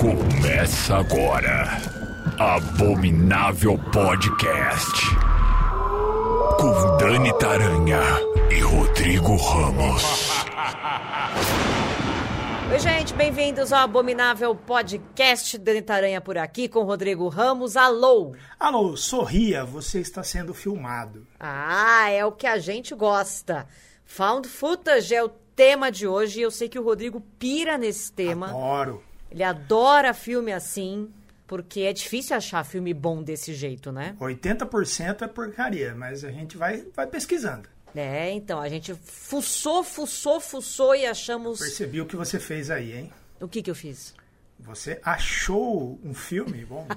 Começa 0.00 0.96
agora. 0.96 1.80
Abominável 2.38 3.78
Podcast. 3.92 5.06
Com 6.58 6.96
Dani 6.96 7.32
Taranha 7.38 8.00
e 8.50 8.60
Rodrigo 8.60 9.36
Ramos. 9.36 10.02
Oi, 12.72 12.78
gente, 12.78 13.14
bem-vindos 13.14 13.72
ao 13.72 13.84
Abominável 13.84 14.54
Podcast. 14.56 15.56
Dani 15.58 15.82
Taranha 15.82 16.20
por 16.20 16.36
aqui 16.36 16.68
com 16.68 16.82
Rodrigo 16.82 17.28
Ramos. 17.28 17.76
Alô! 17.76 18.34
Alô, 18.58 18.96
sorria, 18.96 19.64
você 19.64 20.00
está 20.00 20.22
sendo 20.24 20.52
filmado. 20.52 21.26
Ah, 21.38 22.10
é 22.10 22.24
o 22.24 22.32
que 22.32 22.46
a 22.46 22.58
gente 22.58 22.94
gosta. 22.94 23.68
Found 24.04 24.48
Footage 24.48 25.14
é 25.14 25.22
o 25.22 25.28
tema 25.60 25.92
de 25.92 26.06
hoje 26.06 26.40
eu 26.40 26.50
sei 26.50 26.70
que 26.70 26.78
o 26.78 26.82
Rodrigo 26.82 27.20
pira 27.38 27.76
nesse 27.76 28.10
tema. 28.10 28.48
Adoro. 28.48 29.02
Ele 29.30 29.42
adora 29.42 30.14
filme 30.14 30.50
assim, 30.52 31.10
porque 31.46 31.80
é 31.82 31.92
difícil 31.92 32.34
achar 32.34 32.64
filme 32.64 32.94
bom 32.94 33.22
desse 33.22 33.52
jeito, 33.52 33.92
né? 33.92 34.16
80% 34.18 35.20
é 35.20 35.28
porcaria, 35.28 35.94
mas 35.94 36.24
a 36.24 36.30
gente 36.30 36.56
vai, 36.56 36.82
vai 36.96 37.06
pesquisando. 37.06 37.68
É, 37.94 38.30
então, 38.32 38.58
a 38.58 38.70
gente 38.70 38.94
fuçou, 39.04 39.84
fuçou, 39.84 40.40
fuçou 40.40 40.94
e 40.94 41.04
achamos. 41.04 41.58
Percebi 41.58 42.00
o 42.00 42.06
que 42.06 42.16
você 42.16 42.38
fez 42.38 42.70
aí, 42.70 42.96
hein? 42.96 43.12
O 43.38 43.46
que 43.46 43.62
que 43.62 43.70
eu 43.70 43.74
fiz? 43.74 44.14
Você 44.60 44.98
achou 45.04 46.00
um 46.02 46.14
filme 46.14 46.64
bom? 46.64 46.86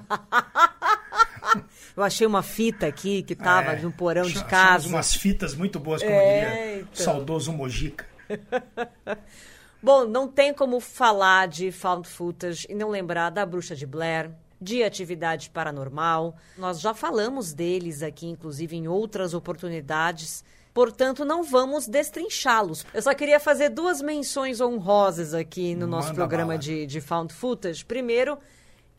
Eu 1.95 2.01
achei 2.01 2.25
uma 2.25 2.41
fita 2.41 2.87
aqui 2.87 3.21
que 3.23 3.35
tava 3.35 3.73
É, 3.73 3.81
no 3.81 3.91
porão 3.91 4.23
de 4.23 4.43
casa. 4.45 4.87
umas 4.87 5.13
fitas 5.13 5.53
muito 5.53 5.79
boas, 5.79 6.01
como 6.01 6.13
É, 6.15 6.33
diria 6.65 6.79
então. 6.81 7.05
saudoso 7.05 7.51
Mojica. 7.51 8.05
Bom, 9.81 10.05
não 10.05 10.27
tem 10.27 10.53
como 10.53 10.79
falar 10.79 11.47
de 11.47 11.71
found 11.71 12.07
footage 12.07 12.65
e 12.69 12.75
não 12.75 12.89
lembrar 12.89 13.29
da 13.29 13.45
Bruxa 13.45 13.75
de 13.75 13.85
Blair, 13.85 14.31
de 14.61 14.81
Atividade 14.81 15.49
Paranormal. 15.49 16.37
Nós 16.57 16.79
já 16.79 16.93
falamos 16.93 17.51
deles 17.51 18.01
aqui, 18.01 18.27
inclusive, 18.27 18.77
em 18.77 18.87
outras 18.87 19.33
oportunidades. 19.33 20.43
Portanto, 20.73 21.23
não 21.25 21.43
vamos 21.43 21.87
destrinchá-los. 21.87 22.85
Eu 22.93 23.01
só 23.01 23.13
queria 23.13 23.39
fazer 23.39 23.69
duas 23.69 24.01
menções 24.01 24.61
honrosas 24.61 25.33
aqui 25.33 25.75
no 25.75 25.85
nosso 25.85 26.07
Manda 26.07 26.15
programa 26.15 26.57
de, 26.57 26.87
de 26.87 27.01
found 27.01 27.33
footage. 27.33 27.85
Primeiro, 27.85 28.39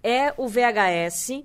é 0.02 0.34
o 0.36 0.46
VHS, 0.46 1.42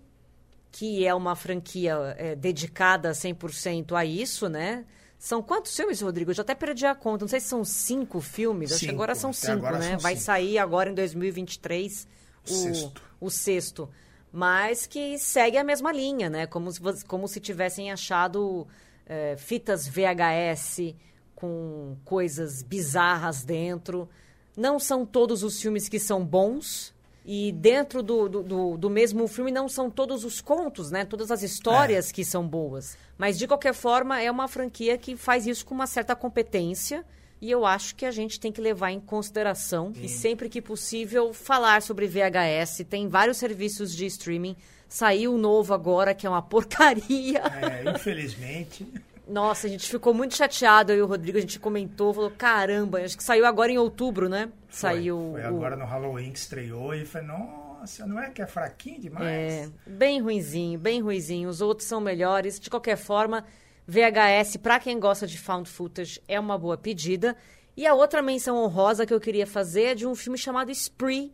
que 0.71 1.08
é 1.08 1.16
uma 1.16 1.36
franquia 1.36 2.16
é, 2.17 2.36
dedicada 2.36 3.11
100% 3.11 3.93
a 3.95 4.05
isso, 4.05 4.49
né? 4.49 4.86
São 5.19 5.43
quantos 5.43 5.75
filmes, 5.75 5.99
Rodrigo? 6.01 6.31
Eu 6.31 6.35
já 6.35 6.41
até 6.43 6.55
perdi 6.55 6.85
a 6.85 6.95
conta. 6.95 7.25
Não 7.25 7.29
sei 7.29 7.41
se 7.41 7.47
são 7.47 7.63
cinco 7.65 8.21
filmes. 8.21 8.71
Acho 8.71 8.79
que 8.79 8.85
Cinco. 8.85 8.95
agora 8.95 9.13
são 9.13 9.33
cinco, 9.33 9.51
agora 9.51 9.77
né? 9.77 9.89
são 9.91 9.99
Vai 9.99 10.13
cinco. 10.13 10.25
sair 10.25 10.57
agora 10.57 10.89
em 10.89 10.93
2023 10.93 12.07
o, 12.47 12.51
O 12.51 12.55
sexto. 12.55 13.01
o 13.19 13.29
sexto. 13.29 13.89
Mas 14.31 14.87
que 14.87 15.17
segue 15.19 15.57
a 15.57 15.63
mesma 15.63 15.91
linha, 15.91 16.29
né? 16.29 16.47
Como 16.47 16.71
se, 16.71 16.79
como 17.05 17.27
se 17.27 17.39
tivessem 17.41 17.91
achado 17.91 18.65
é, 19.05 19.35
fitas 19.37 19.85
VHS 19.87 20.95
com 21.35 21.97
coisas 22.05 22.61
bizarras 22.63 23.43
dentro. 23.43 24.07
Não 24.55 24.79
são 24.79 25.05
todos 25.05 25.43
os 25.43 25.61
filmes 25.61 25.89
que 25.89 25.99
são 25.99 26.23
bons. 26.25 26.93
E 27.31 27.52
dentro 27.52 28.02
do, 28.02 28.27
do, 28.27 28.75
do- 28.75 28.89
mesmo 28.89 29.27
filme 29.27 29.52
não 29.52 29.69
são 29.69 29.88
todos 29.88 30.25
os 30.25 30.41
contos, 30.41 30.89
né? 30.89 31.05
Todas 31.05 31.30
as 31.30 31.44
histórias 31.44 32.11
que 32.11 32.25
são 32.25 32.47
boas. 32.47 32.97
Mas, 33.19 33.38
de 33.38 33.45
qualquer 33.45 33.75
forma, 33.75 34.19
é 34.19 34.31
uma 34.31 34.47
franquia 34.47 34.97
que 34.97 35.16
faz 35.16 35.45
isso 35.45 35.63
com 35.63 35.75
uma 35.75 35.86
certa 35.86 36.16
competência. 36.16 37.05
E 37.39 37.52
eu 37.52 37.67
acho 37.67 37.94
que 37.95 38.03
a 38.08 38.09
gente 38.09 38.39
tem 38.39 38.52
que 38.52 38.59
levar 38.59 38.89
em 38.89 38.99
consideração 38.99 39.94
e 40.02 40.09
sempre 40.09 40.49
que 40.49 40.59
possível 40.59 41.31
falar 41.31 41.83
sobre 41.83 42.08
VHS. 42.08 42.83
Tem 42.89 43.08
vários 43.08 43.38
serviços 43.38 43.95
de 43.95 44.08
streaming. 44.08 44.55
Saiu 44.88 45.38
novo 45.38 45.71
agora, 45.71 46.15
que 46.15 46.26
é 46.26 46.30
uma 46.32 46.42
porcaria. 46.49 47.43
É, 47.61 47.92
infelizmente. 47.92 48.87
Nossa, 49.29 49.67
a 49.67 49.69
gente 49.69 49.87
ficou 49.89 50.13
muito 50.13 50.35
chateado, 50.35 50.91
eu 50.91 50.97
e 50.97 51.01
o 51.01 51.05
Rodrigo, 51.05 51.37
a 51.37 51.41
gente 51.41 51.59
comentou, 51.59 52.13
falou, 52.13 52.31
caramba, 52.31 52.99
acho 53.01 53.15
que 53.15 53.23
saiu 53.23 53.45
agora 53.45 53.71
em 53.71 53.77
outubro, 53.77 54.27
né? 54.27 54.49
Foi, 54.67 54.89
Saiu 54.89 55.29
Foi 55.33 55.41
o- 55.43 55.47
agora 55.47 55.75
no 55.75 55.85
Halloween 55.85 56.31
que 56.31 56.39
estreou 56.39 56.95
e 56.95 57.05
falei, 57.05 57.27
nossa, 57.27 58.07
não 58.07 58.19
é 58.19 58.31
que 58.31 58.41
é 58.41 58.47
fraquinho 58.47 58.99
demais? 59.01 59.23
É, 59.27 59.69
bem 59.85 60.19
ruinzinho, 60.19 60.79
bem 60.79 60.99
ruinzinho. 61.01 61.47
Os 61.47 61.61
outros 61.61 61.87
são 61.87 62.01
melhores. 62.01 62.59
De 62.59 62.69
qualquer 62.71 62.95
forma, 62.97 63.45
VHS, 63.87 64.57
pra 64.57 64.79
quem 64.79 64.99
gosta 64.99 65.27
de 65.27 65.37
found 65.37 65.69
footage, 65.69 66.19
é 66.27 66.39
uma 66.39 66.57
boa 66.57 66.77
pedida. 66.77 67.35
E 67.77 67.85
a 67.85 67.93
outra 67.93 68.21
menção 68.23 68.57
honrosa 68.57 69.05
que 69.05 69.13
eu 69.13 69.19
queria 69.19 69.45
fazer 69.45 69.83
é 69.83 69.95
de 69.95 70.07
um 70.07 70.15
filme 70.15 70.37
chamado 70.39 70.71
Spree, 70.71 71.31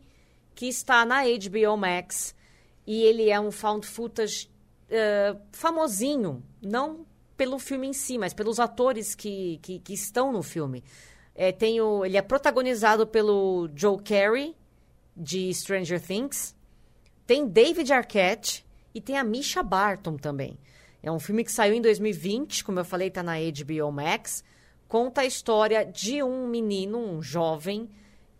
que 0.54 0.66
está 0.68 1.04
na 1.06 1.22
HBO 1.24 1.76
Max. 1.78 2.34
E 2.86 3.02
ele 3.02 3.30
é 3.30 3.40
um 3.40 3.50
found 3.50 3.86
footage 3.86 4.48
eh, 4.90 5.34
famosinho, 5.52 6.42
não 6.62 7.05
pelo 7.36 7.58
filme 7.58 7.88
em 7.88 7.92
si, 7.92 8.18
mas 8.18 8.32
pelos 8.32 8.58
atores 8.58 9.14
que, 9.14 9.58
que, 9.62 9.78
que 9.78 9.92
estão 9.92 10.32
no 10.32 10.42
filme. 10.42 10.82
É, 11.34 11.52
tem 11.52 11.80
o, 11.80 12.04
ele 12.04 12.16
é 12.16 12.22
protagonizado 12.22 13.06
pelo 13.06 13.68
Joe 13.74 14.02
Carey, 14.02 14.56
de 15.16 15.52
Stranger 15.52 16.00
Things. 16.00 16.54
Tem 17.26 17.46
David 17.46 17.92
Arquette 17.92 18.64
e 18.94 19.00
tem 19.00 19.18
a 19.18 19.24
Misha 19.24 19.62
Barton 19.62 20.16
também. 20.16 20.58
É 21.02 21.10
um 21.10 21.20
filme 21.20 21.44
que 21.44 21.52
saiu 21.52 21.74
em 21.74 21.80
2020, 21.80 22.64
como 22.64 22.80
eu 22.80 22.84
falei, 22.84 23.08
está 23.08 23.22
na 23.22 23.34
HBO 23.34 23.92
Max. 23.92 24.42
Conta 24.88 25.20
a 25.22 25.24
história 25.24 25.84
de 25.84 26.22
um 26.22 26.48
menino, 26.48 26.98
um 26.98 27.22
jovem, 27.22 27.88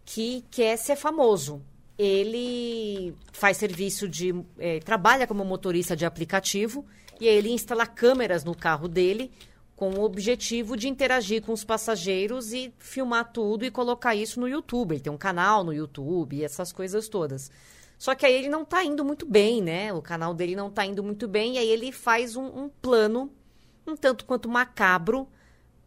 que 0.05 0.45
quer 0.51 0.77
ser 0.77 0.97
famoso. 0.97 1.63
Ele 1.99 3.15
faz 3.33 3.57
serviço 3.57 4.09
de. 4.09 4.35
eh, 4.59 4.81
trabalha 4.81 5.27
como 5.27 5.45
motorista 5.45 5.97
de 5.97 6.05
aplicativo 6.05 6.85
e 7.21 7.29
aí 7.29 7.37
ele 7.37 7.51
instala 7.51 7.87
câmeras 7.87 8.45
no 8.45 8.55
carro 8.55 8.89
dele 8.89 9.31
com 9.75 9.91
o 9.91 10.03
objetivo 10.03 10.77
de 10.77 10.89
interagir 10.89 11.43
com 11.43 11.53
os 11.53 11.63
passageiros 11.63 12.53
e 12.53 12.73
filmar 12.79 13.31
tudo 13.31 13.65
e 13.65 13.71
colocar 13.71 14.15
isso 14.15 14.41
no 14.41 14.49
YouTube. 14.49 14.93
Ele 14.93 15.03
tem 15.03 15.13
um 15.13 15.19
canal 15.19 15.63
no 15.63 15.73
YouTube 15.73 16.37
e 16.37 16.45
essas 16.45 16.73
coisas 16.73 17.09
todas. 17.09 17.51
Só 17.99 18.15
que 18.15 18.25
aí 18.25 18.35
ele 18.35 18.49
não 18.49 18.65
tá 18.65 18.83
indo 18.85 19.05
muito 19.05 19.27
bem, 19.27 19.63
né? 19.63 19.93
O 19.93 20.01
canal 20.01 20.35
dele 20.35 20.57
não 20.57 20.71
tá 20.71 20.85
indo 20.85 21.03
muito 21.03 21.29
bem 21.29 21.55
e 21.55 21.59
aí 21.59 21.69
ele 21.69 21.93
faz 21.93 22.37
um, 22.37 22.45
um 22.45 22.69
plano 22.69 23.31
um 23.87 23.95
tanto 23.95 24.25
quanto 24.25 24.49
macabro 24.49 25.29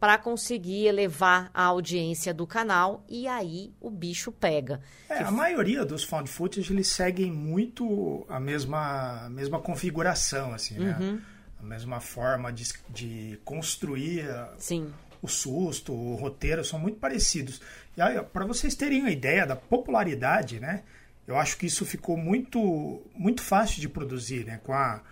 para 0.00 0.16
conseguir 0.16 0.86
elevar 0.86 1.50
a 1.52 1.62
audiência 1.64 2.32
do 2.32 2.46
canal 2.46 3.04
e 3.06 3.28
aí 3.28 3.70
o 3.78 3.90
bicho 3.90 4.32
pega. 4.32 4.80
É, 5.10 5.18
a 5.18 5.30
maioria 5.30 5.84
dos 5.84 6.02
found 6.02 6.28
footage 6.30 6.72
eles 6.72 6.88
seguem 6.88 7.30
muito 7.30 8.24
a 8.28 8.40
mesma, 8.40 9.26
a 9.26 9.28
mesma 9.28 9.60
configuração, 9.60 10.54
assim, 10.54 10.78
né? 10.78 10.96
Uhum. 10.98 11.20
A 11.60 11.62
mesma 11.62 12.00
forma 12.00 12.50
de, 12.50 12.64
de 12.88 13.38
construir 13.44 14.26
a- 14.30 14.54
Sim. 14.56 14.90
o 15.20 15.28
susto, 15.28 15.92
o 15.92 16.14
roteiro, 16.14 16.64
são 16.64 16.78
muito 16.78 16.98
parecidos. 16.98 17.60
E 17.94 18.00
aí, 18.00 18.18
para 18.22 18.46
vocês 18.46 18.74
terem 18.74 19.00
uma 19.02 19.10
ideia 19.10 19.44
da 19.46 19.54
popularidade, 19.54 20.58
né? 20.58 20.82
Eu 21.26 21.36
acho 21.38 21.58
que 21.58 21.66
isso 21.66 21.84
ficou 21.84 22.16
muito, 22.16 23.02
muito 23.14 23.42
fácil 23.42 23.80
de 23.82 23.88
produzir, 23.90 24.46
né? 24.46 24.58
Com 24.64 24.72
a, 24.72 25.02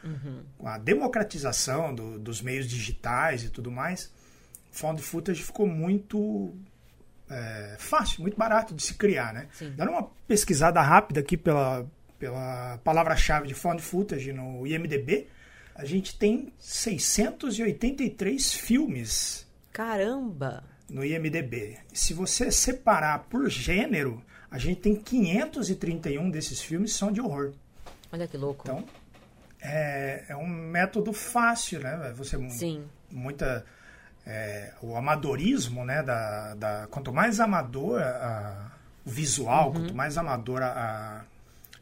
com 0.57 0.67
a 0.67 0.79
democratização 0.79 1.95
do- 1.95 2.19
dos 2.19 2.41
meios 2.41 2.67
digitais 2.67 3.45
e 3.45 3.51
tudo 3.51 3.71
mais, 3.71 4.11
found 4.71 5.01
footage 5.03 5.43
ficou 5.43 5.67
muito 5.67 6.55
é, 7.29 7.77
fácil, 7.79 8.23
muito 8.23 8.37
barato 8.37 8.75
de 8.75 8.83
se 8.83 8.95
criar, 8.95 9.33
né? 9.33 9.49
Sim. 9.53 9.73
Dando 9.77 9.91
uma 9.93 10.11
pesquisada 10.27 10.81
rápida 10.81 11.21
aqui 11.21 11.37
pela, 11.37 11.87
pela 12.19 12.79
palavra-chave 12.79 13.47
de 13.47 13.55
found 13.55 13.83
footage 13.83 14.33
no 14.33 14.67
IMDb, 14.67 15.29
a 15.75 15.85
gente 15.85 16.19
tem 16.19 16.53
683 16.59 18.53
filmes 18.55 19.47
Caramba! 19.73 20.65
no 20.89 21.05
IMDb. 21.05 21.79
Se 21.93 22.15
você 22.15 22.51
separar 22.51 23.27
por 23.31 23.49
gênero, 23.49 24.23
a 24.51 24.59
gente 24.59 24.81
tem 24.81 24.97
531 24.97 26.31
desses 26.31 26.61
filmes 26.61 26.95
são 26.95 27.13
de 27.13 27.21
horror. 27.21 27.53
Olha 28.11 28.27
que 28.27 28.37
louco. 28.37 28.63
Então, 28.65 28.85
é, 29.61 30.25
é 30.29 30.37
um 30.37 30.47
método 30.47 31.13
fácil, 31.13 31.81
né? 31.81 32.13
Você 32.17 32.39
Sim. 32.51 32.85
muita 33.11 33.65
é, 34.29 34.73
o 34.83 34.95
amadorismo, 34.95 35.85
né? 35.85 36.03
Da, 36.03 36.55
da 36.55 36.87
quanto 36.91 37.13
mais 37.13 37.41
amador 37.41 38.01
a- 38.03 38.71
o 39.07 39.11
visual, 39.11 39.73
quanto 39.73 39.95
mais 39.95 40.19
amador 40.19 40.63
a, 40.63 41.25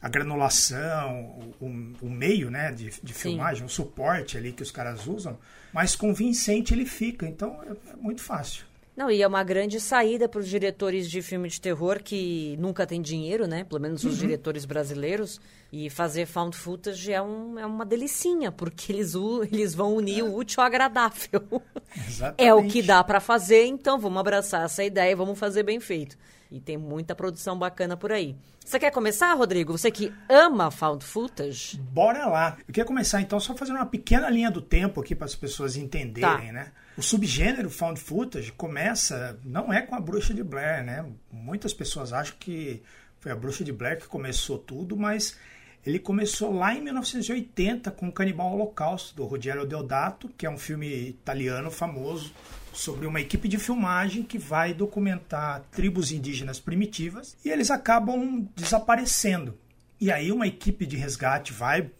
a 0.01 0.09
granulação, 0.09 1.21
o, 1.61 1.95
o- 2.03 2.11
meio, 2.11 2.51
né? 2.51 2.71
De, 2.73 2.85
de 3.03 3.13
filmagem, 3.13 3.65
o 3.65 3.69
suporte 3.69 4.37
ali 4.39 4.53
que 4.53 4.63
os 4.63 4.71
caras 4.71 5.07
usam, 5.07 5.37
mais 5.73 5.97
convincente 5.97 6.73
ele 6.73 6.87
fica. 6.87 7.27
Então, 7.27 7.61
é 7.93 7.97
muito 7.97 8.23
fácil. 8.23 8.65
Não, 8.97 9.11
e 9.11 9.21
é 9.21 9.27
uma 9.27 9.45
grande 9.45 9.79
saída 9.79 10.27
para 10.27 10.41
os 10.41 10.49
diretores 10.49 11.11
de 11.11 11.21
filme 11.21 11.51
de 11.51 11.61
terror 11.61 12.03
que 12.03 12.57
nunca 12.59 12.87
têm 12.87 13.03
dinheiro, 13.03 13.47
né? 13.47 13.63
Pelo 13.63 13.79
menos 13.79 14.03
os 14.03 14.15
uhum. 14.15 14.21
diretores 14.21 14.65
brasileiros. 14.65 15.39
E 15.71 15.91
fazer 15.91 16.25
found 16.25 16.57
footage 16.57 17.13
é, 17.13 17.21
um, 17.21 17.59
é 17.59 17.67
uma 17.67 17.85
delicinha, 17.85 18.51
porque 18.51 18.91
eles, 18.93 19.13
eles 19.53 19.75
vão 19.75 19.95
unir 19.95 20.21
é. 20.21 20.23
o 20.23 20.35
útil 20.35 20.63
ao 20.63 20.67
agradável. 20.67 21.63
Exatamente. 22.09 22.43
É 22.43 22.55
o 22.55 22.67
que 22.67 22.81
dá 22.81 23.05
para 23.05 23.21
fazer, 23.21 23.67
então 23.67 23.99
vamos 23.99 24.19
abraçar 24.19 24.65
essa 24.65 24.83
ideia 24.83 25.13
e 25.13 25.15
vamos 25.15 25.39
fazer 25.39 25.63
bem 25.63 25.79
feito. 25.79 26.17
E 26.51 26.59
tem 26.59 26.79
muita 26.79 27.15
produção 27.15 27.59
bacana 27.59 27.97
por 27.97 28.13
aí. 28.13 28.35
Você 28.65 28.79
quer 28.79 28.91
começar, 28.91 29.35
Rodrigo? 29.35 29.77
Você 29.77 29.91
que 29.91 30.13
ama 30.29 30.71
found 30.71 31.05
footage? 31.05 31.77
Bora 31.79 32.27
lá. 32.27 32.57
Eu 32.61 32.67
queria 32.67 32.85
começar 32.85 33.21
então 33.21 33.39
só 33.39 33.55
fazendo 33.55 33.77
uma 33.77 33.87
pequena 33.87 34.31
linha 34.31 34.51
do 34.51 34.63
tempo 34.63 35.01
aqui 35.01 35.15
para 35.15 35.27
as 35.27 35.35
pessoas 35.35 35.77
entenderem, 35.77 36.47
tá. 36.47 36.53
né? 36.53 36.73
O 36.97 37.03
subgênero 37.03 37.69
found 37.69 38.01
footage 38.01 38.53
começa, 38.53 39.39
não 39.45 39.71
é 39.71 39.83
com 39.83 39.95
a 39.95 40.01
Bruxa 40.01 40.33
de 40.33 40.43
Blair, 40.43 40.83
né? 40.83 41.05
Muitas 41.31 41.75
pessoas 41.75 42.11
acham 42.11 42.35
que 42.41 42.83
foi 43.21 43.31
a 43.31 43.37
Bruxa 43.37 43.63
de 43.63 43.73
Blair 43.73 43.99
que 43.99 44.07
começou 44.07 44.59
tudo, 44.59 44.97
mas 44.97 45.37
ele 45.85 45.99
começou 45.99 46.53
lá 46.53 46.75
em 46.75 46.81
1980 46.83 47.91
com 47.91 48.09
o 48.09 48.13
Canibal 48.13 48.51
Holocausto, 48.53 49.15
do 49.15 49.27
Rogério 49.27 49.67
Deodato, 49.67 50.29
que 50.39 50.47
é 50.47 50.51
um 50.51 50.57
filme 50.57 50.89
italiano 51.11 51.71
famoso 51.71 52.33
sobre 52.73 53.07
uma 53.07 53.21
equipe 53.21 53.47
de 53.47 53.59
filmagem 53.59 54.23
que 54.23 54.39
vai 54.39 54.73
documentar 54.73 55.65
tribos 55.71 56.11
indígenas 56.11 56.59
primitivas 56.59 57.37
e 57.45 57.51
eles 57.51 57.71
acabam 57.71 58.49
desaparecendo. 58.57 59.57
E 60.01 60.11
aí 60.11 60.33
uma 60.33 60.47
equipe 60.47 60.87
de 60.87 60.97
resgate 60.97 61.53
vai 61.53 61.91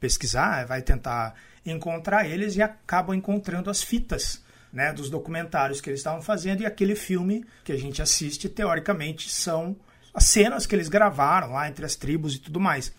pesquisar, 0.00 0.66
vai 0.66 0.80
tentar 0.80 1.34
encontrar 1.64 2.26
eles 2.26 2.56
e 2.56 2.62
acabam 2.62 3.14
encontrando 3.14 3.68
as 3.68 3.82
fitas 3.82 4.45
né, 4.76 4.92
dos 4.92 5.08
documentários 5.08 5.80
que 5.80 5.88
eles 5.88 6.00
estavam 6.00 6.20
fazendo 6.20 6.60
e 6.60 6.66
aquele 6.66 6.94
filme 6.94 7.46
que 7.64 7.72
a 7.72 7.78
gente 7.78 8.02
assiste, 8.02 8.46
teoricamente, 8.46 9.30
são 9.30 9.74
as 10.12 10.24
cenas 10.24 10.66
que 10.66 10.74
eles 10.74 10.90
gravaram 10.90 11.52
lá 11.52 11.66
entre 11.66 11.86
as 11.86 11.96
tribos 11.96 12.34
e 12.34 12.38
tudo 12.38 12.60
mais. 12.60 12.92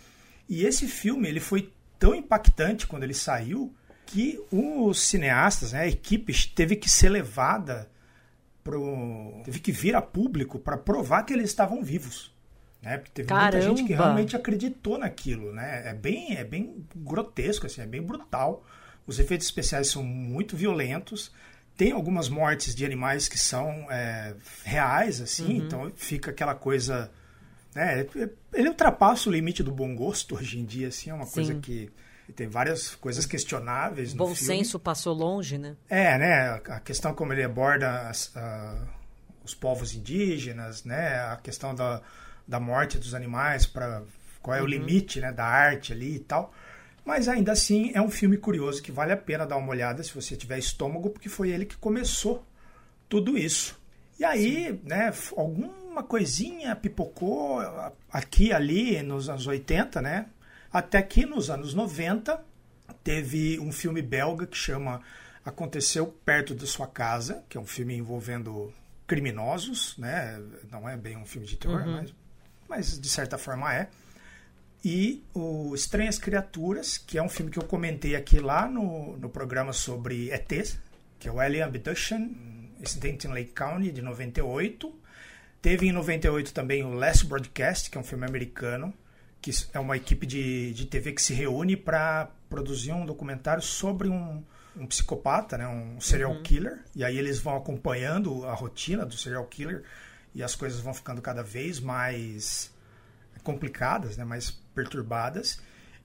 E 0.49 0.65
esse 0.65 0.87
filme 0.87 1.29
ele 1.29 1.39
foi 1.39 1.71
tão 1.99 2.15
impactante 2.15 2.87
quando 2.87 3.03
ele 3.03 3.13
saiu 3.13 3.71
que 4.07 4.43
os 4.51 4.99
cineastas, 4.99 5.71
né, 5.71 5.81
a 5.81 5.87
equipe 5.87 6.33
teve 6.49 6.75
que 6.75 6.89
ser 6.89 7.09
levada 7.09 7.87
pro, 8.63 9.43
teve 9.45 9.59
que 9.59 9.71
vir 9.71 9.95
a 9.95 10.01
público 10.01 10.57
para 10.57 10.77
provar 10.77 11.23
que 11.23 11.33
eles 11.33 11.47
estavam 11.47 11.83
vivos. 11.83 12.33
Né? 12.81 12.97
Porque 12.97 13.11
teve 13.11 13.27
Caramba. 13.27 13.51
muita 13.51 13.61
gente 13.61 13.85
que 13.85 13.93
realmente 13.93 14.35
acreditou 14.35 14.97
naquilo. 14.97 15.53
Né? 15.53 15.89
É, 15.89 15.93
bem, 15.93 16.35
é 16.35 16.43
bem 16.43 16.83
grotesco, 16.95 17.67
assim, 17.67 17.81
é 17.81 17.85
bem 17.85 18.01
brutal. 18.01 18.65
Os 19.05 19.19
efeitos 19.19 19.45
especiais 19.45 19.87
são 19.89 20.01
muito 20.01 20.57
violentos. 20.57 21.31
Tem 21.77 21.91
algumas 21.91 22.27
mortes 22.27 22.75
de 22.75 22.83
animais 22.83 23.29
que 23.29 23.37
são 23.37 23.85
é, 23.89 24.33
reais, 24.65 25.21
assim, 25.21 25.59
uhum. 25.59 25.65
então 25.65 25.91
fica 25.95 26.31
aquela 26.31 26.55
coisa. 26.55 27.09
Né? 27.75 28.05
Ele 28.51 28.69
ultrapassa 28.69 29.29
o 29.29 29.31
limite 29.31 29.61
do 29.61 29.71
bom 29.71 29.95
gosto 29.95 30.35
hoje 30.35 30.59
em 30.59 30.65
dia, 30.65 30.87
assim, 30.87 31.11
é 31.11 31.13
uma 31.13 31.25
Sim. 31.25 31.33
coisa 31.33 31.55
que 31.55 31.91
tem 32.35 32.47
várias 32.47 32.95
coisas 32.95 33.25
questionáveis 33.25 34.13
no 34.13 34.25
Bom 34.25 34.35
filme. 34.35 34.57
senso 34.57 34.79
passou 34.79 35.13
longe, 35.13 35.57
né? 35.57 35.77
É, 35.89 36.17
né? 36.17 36.61
A 36.67 36.79
questão 36.79 37.13
como 37.13 37.31
ele 37.31 37.43
aborda 37.43 38.09
as, 38.09 38.33
os 39.45 39.53
povos 39.53 39.95
indígenas, 39.95 40.83
né? 40.83 41.19
A 41.31 41.37
questão 41.37 41.73
da, 41.73 42.01
da 42.47 42.59
morte 42.59 42.97
dos 42.97 43.13
animais, 43.13 43.65
para 43.65 44.03
qual 44.41 44.55
é 44.55 44.59
uhum. 44.59 44.65
o 44.65 44.69
limite 44.69 45.21
né, 45.21 45.31
da 45.31 45.45
arte 45.45 45.93
ali 45.93 46.15
e 46.15 46.19
tal. 46.19 46.53
Mas 47.07 47.29
ainda 47.29 47.53
assim 47.53 47.89
é 47.93 48.01
um 48.01 48.09
filme 48.09 48.35
curioso 48.35 48.83
que 48.83 48.91
vale 48.91 49.13
a 49.13 49.17
pena 49.17 49.47
dar 49.47 49.55
uma 49.55 49.69
olhada 49.69 50.03
se 50.03 50.13
você 50.13 50.35
tiver 50.35 50.59
estômago, 50.59 51.09
porque 51.09 51.29
foi 51.29 51.51
ele 51.51 51.65
que 51.65 51.77
começou 51.77 52.45
tudo 53.07 53.37
isso. 53.37 53.79
E 54.19 54.25
aí, 54.25 54.65
Sim. 54.65 54.81
né, 54.83 55.13
alguma 55.37 56.03
coisinha 56.03 56.75
pipocou 56.75 57.61
aqui 58.11 58.51
ali 58.51 59.01
nos 59.03 59.29
anos 59.29 59.47
80, 59.47 60.01
né? 60.01 60.25
Até 60.69 61.01
que 61.01 61.25
nos 61.25 61.49
anos 61.49 61.73
90 61.73 62.43
teve 63.05 63.57
um 63.57 63.71
filme 63.71 64.01
belga 64.01 64.45
que 64.45 64.57
chama 64.57 65.01
Aconteceu 65.45 66.07
Perto 66.07 66.53
de 66.53 66.67
Sua 66.67 66.87
Casa, 66.87 67.41
que 67.47 67.57
é 67.57 67.61
um 67.61 67.65
filme 67.65 67.95
envolvendo 67.95 68.73
criminosos, 69.07 69.97
né? 69.97 70.43
Não 70.69 70.89
é 70.89 70.97
bem 70.97 71.15
um 71.15 71.25
filme 71.25 71.47
de 71.47 71.55
terror, 71.55 71.87
uhum. 71.87 71.93
mas, 71.93 72.13
mas 72.67 72.99
de 72.99 73.07
certa 73.07 73.37
forma 73.37 73.73
é. 73.73 73.87
E 74.83 75.23
o 75.33 75.73
Estranhas 75.73 76.17
Criaturas, 76.17 76.97
que 76.97 77.17
é 77.17 77.23
um 77.23 77.29
filme 77.29 77.51
que 77.51 77.59
eu 77.59 77.63
comentei 77.63 78.15
aqui 78.15 78.39
lá 78.39 78.67
no, 78.67 79.17
no 79.17 79.29
programa 79.29 79.73
sobre 79.73 80.31
ETs, 80.31 80.79
que 81.19 81.27
é 81.27 81.31
o 81.31 81.39
Alien 81.39 81.63
Abduction, 81.63 82.29
Incident 82.79 83.25
in 83.25 83.29
Lake 83.29 83.51
County, 83.51 83.91
de 83.91 84.01
98. 84.01 84.93
Teve 85.61 85.87
em 85.87 85.91
98 85.91 86.53
também 86.53 86.83
o 86.83 86.93
Last 86.93 87.25
Broadcast, 87.25 87.89
que 87.89 87.97
é 87.97 88.01
um 88.01 88.03
filme 88.03 88.25
americano, 88.25 88.93
que 89.41 89.51
é 89.73 89.79
uma 89.79 89.97
equipe 89.97 90.25
de, 90.25 90.73
de 90.73 90.85
TV 90.85 91.11
que 91.11 91.21
se 91.21 91.33
reúne 91.33 91.75
para 91.75 92.29
produzir 92.49 92.93
um 92.93 93.05
documentário 93.05 93.63
sobre 93.63 94.07
um, 94.07 94.43
um 94.75 94.85
psicopata, 94.85 95.57
né, 95.57 95.67
um 95.67 95.99
serial 95.99 96.31
uhum. 96.31 96.43
killer. 96.43 96.79
E 96.95 97.03
aí 97.03 97.17
eles 97.17 97.39
vão 97.39 97.57
acompanhando 97.57 98.45
a 98.45 98.53
rotina 98.53 99.05
do 99.05 99.17
serial 99.17 99.45
killer 99.45 99.83
e 100.35 100.43
as 100.43 100.53
coisas 100.55 100.79
vão 100.79 100.93
ficando 100.93 101.21
cada 101.21 101.41
vez 101.41 101.79
mais 101.79 102.71
complicadas, 103.43 104.17
né, 104.17 104.23
mais 104.23 104.51
perturbadas. 104.73 105.59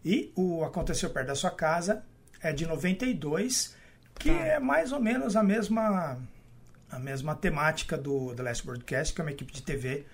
E 0.05 0.33
o 0.35 0.65
Aconteceu 0.65 1.11
Perto 1.11 1.29
da 1.29 1.35
Sua 1.35 1.51
Casa 1.51 2.05
é 2.41 2.53
de 2.53 2.67
92, 2.67 3.77
que 4.19 4.31
ah. 4.31 4.47
é 4.47 4.59
mais 4.59 4.93
ou 4.93 5.01
menos 5.01 5.37
a 5.37 5.43
mesma 5.43 6.19
a 6.91 6.99
mesma 6.99 7.35
temática 7.35 7.97
do 7.97 8.35
The 8.35 8.43
Last 8.43 8.67
Broadcast, 8.67 9.15
que 9.15 9.21
é 9.21 9.25
uma 9.25 9.31
equipe 9.31 9.51
de 9.51 9.63
TV 9.63 10.05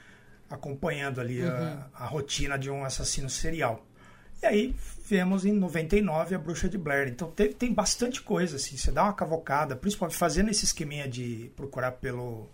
acompanhando 0.48 1.20
ali 1.20 1.42
uhum. 1.42 1.50
a, 1.50 2.04
a, 2.04 2.06
rotina 2.06 2.56
de 2.56 2.70
um 2.70 2.84
assassino 2.84 3.28
serial. 3.28 3.84
E 4.40 4.46
aí 4.46 4.76
vemos 5.04 5.44
em 5.44 5.52
99 5.52 6.36
a 6.36 6.38
Bruxa 6.38 6.68
de 6.68 6.78
Blair. 6.78 7.08
Então 7.08 7.30
tem, 7.32 7.52
tem 7.52 7.74
bastante 7.74 8.22
coisa, 8.22 8.56
assim. 8.56 8.76
Você 8.76 8.92
dá 8.92 9.02
uma 9.02 9.12
cavocada, 9.12 9.74
principalmente 9.74 10.16
fazendo 10.16 10.50
esse 10.50 10.64
esqueminha 10.64 11.08
de 11.08 11.50
procurar 11.56 11.92
pelo, 11.92 12.48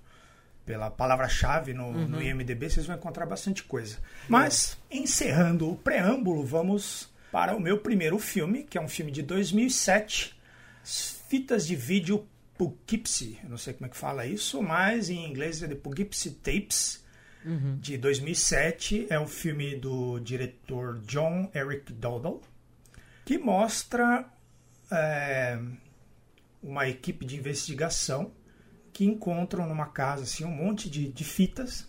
pela 0.65 0.91
palavra-chave 0.91 1.75
no, 1.75 1.87
uhum. 1.87 2.09
no 2.09 2.23
IMDB, 2.23 2.71
vocês 2.71 2.87
vão 2.87 2.97
encontrar 2.97 3.27
bastante 3.27 3.63
coisa. 3.65 3.99
Mas, 4.29 4.79
encerrando 4.91 5.71
o 5.71 5.77
preâmbulo, 5.77 6.45
vamos 6.45 7.13
para 7.31 7.55
o 7.55 7.61
meu 7.61 7.79
primeiro 7.79 8.19
filme, 8.19 8.63
que 8.63 8.79
é 8.79 8.81
um 8.81 8.89
filme 8.89 9.11
de 9.11 9.23
2007, 9.23 10.39
Fitas 11.29 11.67
de 11.67 11.75
Vídeo 11.75 12.27
Poughkeepsie. 12.57 13.39
Eu 13.43 13.51
não 13.51 13.59
sei 13.59 13.75
como 13.75 13.87
é 13.87 13.89
que 13.89 13.97
fala 13.97 14.27
isso, 14.27 14.63
mas 14.63 15.11
em 15.11 15.29
inglês 15.29 15.63
é 15.63 15.69
The 15.69 15.75
Poughkeepsie 15.75 16.31
Tapes 16.33 17.05
uhum. 17.45 17.77
de 17.81 17.99
2007. 17.99 19.07
É 19.11 19.19
um 19.19 19.27
filme 19.27 19.77
do 19.77 20.19
diretor 20.21 21.01
John 21.01 21.51
Eric 21.55 21.93
Dowdle, 21.93 22.41
que 23.25 23.37
mostra 23.37 24.27
é, 24.91 25.59
uma 26.63 26.89
equipe 26.89 27.27
de 27.27 27.37
investigação 27.37 28.31
que 28.95 29.05
encontram 29.05 29.67
numa 29.67 29.87
casa 29.87 30.23
assim, 30.23 30.45
um 30.45 30.55
monte 30.55 30.89
de, 30.89 31.13
de 31.13 31.25
fitas, 31.25 31.87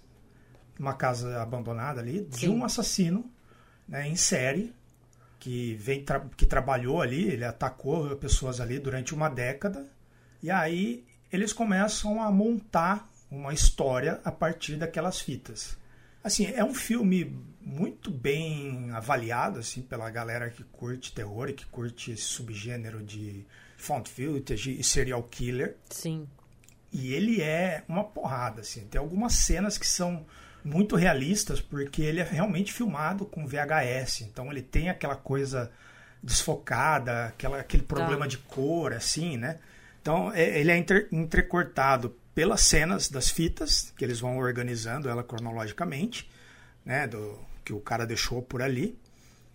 uma 0.77 0.95
casa 0.95 1.39
abandonada 1.39 2.01
ali, 2.01 2.27
Sim. 2.31 2.39
de 2.39 2.49
um 2.49 2.65
assassino 2.65 3.31
né, 3.87 4.09
em 4.09 4.15
série 4.15 4.73
que, 5.39 5.75
vem 5.75 6.03
tra 6.03 6.19
que 6.35 6.47
trabalhou 6.47 6.99
ali, 6.99 7.29
ele 7.29 7.45
atacou 7.45 8.15
pessoas 8.17 8.59
ali 8.59 8.79
durante 8.79 9.13
uma 9.13 9.29
década. 9.29 9.87
E 10.41 10.49
aí 10.49 11.05
eles 11.31 11.53
começam 11.53 12.19
a 12.21 12.31
montar 12.31 13.07
uma 13.29 13.53
história 13.53 14.19
a 14.23 14.31
partir 14.31 14.75
daquelas 14.75 15.21
fitas. 15.21 15.77
Assim, 16.23 16.47
é 16.47 16.65
um 16.65 16.73
filme 16.73 17.39
muito 17.61 18.09
bem 18.09 18.89
avaliado 18.91 19.59
assim 19.59 19.83
pela 19.83 20.09
galera 20.09 20.49
que 20.49 20.63
curte 20.63 21.13
terror 21.13 21.49
e 21.49 21.53
que 21.53 21.67
curte 21.67 22.11
esse 22.11 22.23
subgênero 22.23 23.03
de 23.03 23.45
found 23.77 24.09
footage 24.09 24.71
e 24.71 24.83
serial 24.83 25.21
killer. 25.21 25.77
Sim. 25.91 26.27
E 26.97 27.13
ele 27.13 27.41
é 27.41 27.83
uma 27.89 28.05
porrada 28.05 28.61
assim. 28.61 28.87
Tem 28.87 28.97
algumas 28.97 29.33
cenas 29.33 29.77
que 29.77 29.85
são 29.85 30.25
muito 30.63 30.95
realistas 30.95 31.59
porque 31.59 32.01
ele 32.01 32.21
é 32.21 32.23
realmente 32.23 32.71
filmado 32.71 33.25
com 33.25 33.45
VHS. 33.45 34.21
Então 34.21 34.49
ele 34.49 34.61
tem 34.61 34.89
aquela 34.89 35.15
coisa 35.17 35.69
desfocada, 36.23 37.25
aquela, 37.25 37.59
aquele 37.59 37.83
tá. 37.83 37.95
problema 37.95 38.21
tá. 38.21 38.27
de 38.27 38.37
cor, 38.37 38.93
assim, 38.93 39.35
né? 39.35 39.59
Então 40.01 40.31
é, 40.31 40.57
ele 40.57 40.71
é 40.71 40.77
entre, 40.77 41.07
entrecortado 41.11 42.15
pelas 42.33 42.61
cenas 42.61 43.09
das 43.09 43.29
fitas, 43.29 43.93
que 43.97 44.05
eles 44.05 44.21
vão 44.21 44.37
organizando 44.37 45.09
ela 45.09 45.23
cronologicamente, 45.23 46.31
né, 46.85 47.07
do 47.07 47.37
que 47.65 47.73
o 47.73 47.79
cara 47.81 48.05
deixou 48.05 48.41
por 48.41 48.61
ali, 48.61 48.97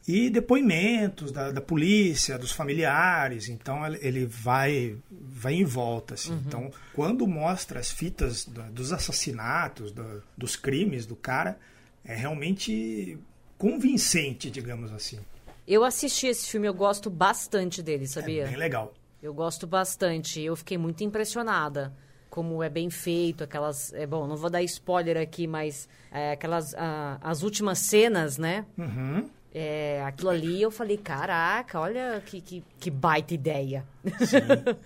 e 0.09 0.31
depoimentos 0.31 1.31
da, 1.33 1.51
da 1.53 1.61
polícia, 1.61 2.39
dos 2.39 2.51
familiares, 2.53 3.49
então 3.49 3.87
ele 3.97 4.27
vai 4.27 4.97
vai 5.11 5.55
em 5.55 5.65
volta, 5.65 6.15
assim. 6.15 6.33
Uhum. 6.33 6.43
Então, 6.47 6.71
quando 6.93 7.27
mostra 7.27 7.79
as 7.81 7.91
fitas 7.91 8.45
do, 8.45 8.63
dos 8.73 8.93
assassinatos, 8.93 9.93
do, 9.93 10.23
dos 10.37 10.57
crimes 10.57 11.07
do 11.07 11.15
cara, 11.17 11.59
é 12.05 12.15
realmente 12.15 13.19
convincente, 13.57 14.51
digamos 14.51 14.93
assim. 14.93 15.19
Eu 15.67 15.85
assisti 15.85 16.27
esse 16.27 16.49
filme, 16.51 16.67
eu 16.67 16.75
gosto 16.75 17.09
bastante 17.11 17.83
dele, 17.83 18.07
sabia? 18.09 18.45
É 18.45 18.49
bem 18.49 18.57
legal. 18.57 18.93
Eu 19.23 19.35
gosto 19.35 19.67
bastante, 19.67 20.41
eu 20.41 20.57
fiquei 20.57 20.79
muito 20.79 21.05
impressionada. 21.05 21.93
como 22.31 22.63
é 22.63 22.69
bem 22.71 22.89
feito, 22.91 23.43
aquelas. 23.45 23.93
É, 23.93 24.07
bom, 24.07 24.27
não 24.27 24.37
vou 24.37 24.49
dar 24.49 24.63
spoiler 24.63 25.17
aqui, 25.17 25.47
mas 25.47 25.89
é, 26.13 26.33
aquelas. 26.33 26.75
a- 26.75 27.19
as 27.21 27.43
últimas 27.43 27.79
cenas, 27.81 28.39
né? 28.39 28.65
Uhum. 28.79 29.29
É, 29.53 30.03
aquilo 30.07 30.31
ali 30.31 30.63
eu 30.63 30.71
falei, 30.71 30.97
caraca, 30.97 31.81
olha 31.81 32.23
que, 32.25 32.41
que, 32.41 32.63
que 32.79 32.91
baita 32.91 33.35
ideia. 33.35 33.85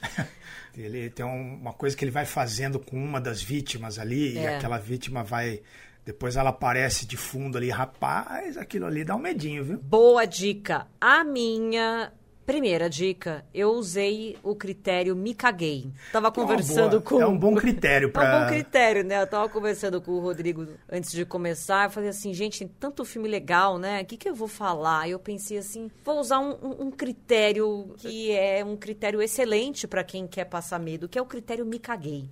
Ele 0.76 1.08
tem 1.10 1.24
um- 1.24 1.54
uma 1.54 1.72
coisa 1.72 1.96
que 1.96 2.04
ele 2.04 2.10
vai 2.10 2.24
fazendo 2.26 2.80
com 2.80 2.96
uma 2.96 3.20
das 3.20 3.40
vítimas 3.42 3.98
ali, 3.98 4.34
e 4.34 4.38
É. 4.38 4.56
aquela 4.56 4.78
vítima 4.78 5.22
vai. 5.22 5.60
Depois 6.04 6.36
ela 6.36 6.50
aparece 6.50 7.06
de 7.06 7.16
fundo 7.16 7.56
ali, 7.56 7.70
rapaz, 7.70 8.58
aquilo 8.58 8.84
ali 8.86 9.04
dá 9.04 9.14
um 9.14 9.20
medinho, 9.20 9.64
viu? 9.64 9.78
Boa 9.78 10.24
dica. 10.26 10.86
A 11.00 11.22
minha 11.24 12.12
primeira 12.46 12.88
dica, 12.90 13.44
eu 13.54 13.70
usei 13.72 14.36
o 14.42 14.54
critério 14.54 15.16
me 15.16 15.34
caguei. 15.34 15.90
Tava 16.12 16.28
É 16.28 16.30
conversando 16.30 17.00
com. 17.00 17.20
É 17.20 17.26
um 17.26 17.36
bom 17.38 17.54
critério 17.54 18.10
É 18.14 18.20
um 18.20 18.40
bom 18.40 18.46
critério, 18.48 19.02
né? 19.04 19.22
Eu 19.22 19.26
tava 19.26 19.48
conversando 19.48 20.00
com 20.00 20.12
o 20.12 20.20
Rodrigo 20.20 20.66
antes 20.90 21.10
de 21.12 21.24
começar. 21.24 21.86
Eu 21.86 21.90
falei 21.90 22.08
assim, 22.10 22.34
gente, 22.34 22.58
tem 22.58 22.68
tanto 22.68 23.04
filme 23.04 23.28
legal, 23.28 23.78
né? 23.78 24.02
O 24.02 24.04
que, 24.06 24.16
que 24.16 24.28
eu 24.28 24.34
vou 24.34 24.48
falar? 24.48 25.08
Eu 25.08 25.18
pensei 25.18 25.58
assim, 25.58 25.90
vou 26.04 26.18
usar 26.20 26.38
um, 26.40 26.52
um- 26.62 26.86
um 26.86 26.90
critério 26.90 27.94
que 27.98 28.30
é 28.32 28.64
um 28.64 28.76
critério 28.76 29.22
excelente 29.22 29.86
pra 29.86 30.04
quem 30.04 30.26
quer 30.26 30.44
passar 30.44 30.78
medo, 30.78 31.08
que 31.08 31.18
é 31.18 31.22
o 31.22 31.26
critério 31.26 31.64
me 31.64 31.78
caguei. 31.78 32.24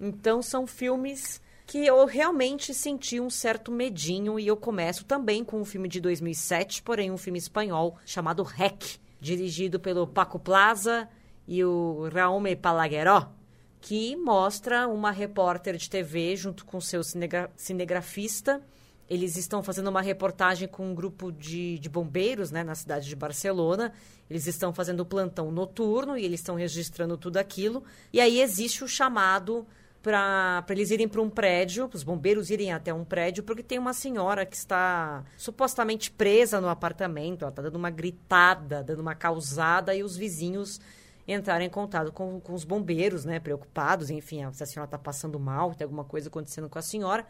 Então, 0.00 0.40
são 0.42 0.66
filmes 0.66 1.40
que 1.66 1.84
eu 1.84 2.06
realmente 2.06 2.72
senti 2.72 3.20
um 3.20 3.28
certo 3.28 3.70
medinho 3.70 4.38
e 4.40 4.46
eu 4.46 4.56
começo 4.56 5.04
também 5.04 5.44
com 5.44 5.60
um 5.60 5.64
filme 5.66 5.86
de 5.88 6.00
2007, 6.00 6.82
porém 6.82 7.10
um 7.10 7.18
filme 7.18 7.38
espanhol 7.38 7.96
chamado 8.06 8.42
Rec, 8.42 8.96
dirigido 9.20 9.80
pelo 9.80 10.06
Paco 10.06 10.38
Plaza 10.38 11.08
e 11.46 11.64
o 11.64 12.08
Raume 12.12 12.54
Palagueró 12.56 13.32
que 13.80 14.16
mostra 14.16 14.88
uma 14.88 15.10
repórter 15.10 15.76
de 15.76 15.88
TV 15.88 16.36
junto 16.36 16.64
com 16.64 16.80
seu 16.80 17.02
cinegra- 17.02 17.50
cinegrafista. 17.56 18.60
Eles 19.08 19.36
estão 19.36 19.62
fazendo 19.62 19.88
uma 19.88 20.02
reportagem 20.02 20.68
com 20.68 20.90
um 20.90 20.94
grupo 20.94 21.32
de, 21.32 21.78
de 21.78 21.88
bombeiros 21.88 22.50
né, 22.50 22.62
na 22.62 22.74
cidade 22.74 23.08
de 23.08 23.16
Barcelona. 23.16 23.92
Eles 24.28 24.46
estão 24.46 24.72
fazendo 24.74 25.06
plantão 25.06 25.50
noturno 25.50 26.18
e 26.18 26.24
eles 26.24 26.40
estão 26.40 26.56
registrando 26.56 27.16
tudo 27.16 27.38
aquilo. 27.38 27.82
E 28.12 28.20
aí 28.20 28.40
existe 28.40 28.84
o 28.84 28.88
chamado 28.88 29.66
para 30.02 30.64
eles 30.70 30.90
irem 30.90 31.08
para 31.08 31.20
um 31.20 31.28
prédio, 31.28 31.90
os 31.92 32.02
bombeiros 32.02 32.50
irem 32.50 32.72
até 32.72 32.94
um 32.94 33.04
prédio, 33.04 33.42
porque 33.42 33.62
tem 33.62 33.78
uma 33.78 33.92
senhora 33.92 34.46
que 34.46 34.56
está 34.56 35.24
supostamente 35.36 36.10
presa 36.10 36.60
no 36.60 36.68
apartamento. 36.68 37.42
Ela 37.42 37.50
está 37.50 37.62
dando 37.62 37.76
uma 37.76 37.90
gritada, 37.90 38.82
dando 38.82 39.00
uma 39.00 39.14
causada 39.14 39.94
e 39.94 40.02
os 40.02 40.16
vizinhos 40.16 40.80
entraram 41.26 41.64
em 41.64 41.68
contato 41.68 42.10
com, 42.10 42.40
com 42.40 42.54
os 42.54 42.64
bombeiros, 42.64 43.24
né, 43.24 43.38
preocupados, 43.38 44.08
enfim, 44.08 44.50
se 44.52 44.62
a 44.62 44.66
senhora 44.66 44.86
está 44.86 44.98
passando 44.98 45.38
mal, 45.38 45.74
tem 45.74 45.84
alguma 45.84 46.04
coisa 46.04 46.28
acontecendo 46.28 46.70
com 46.70 46.78
a 46.78 46.82
senhora. 46.82 47.26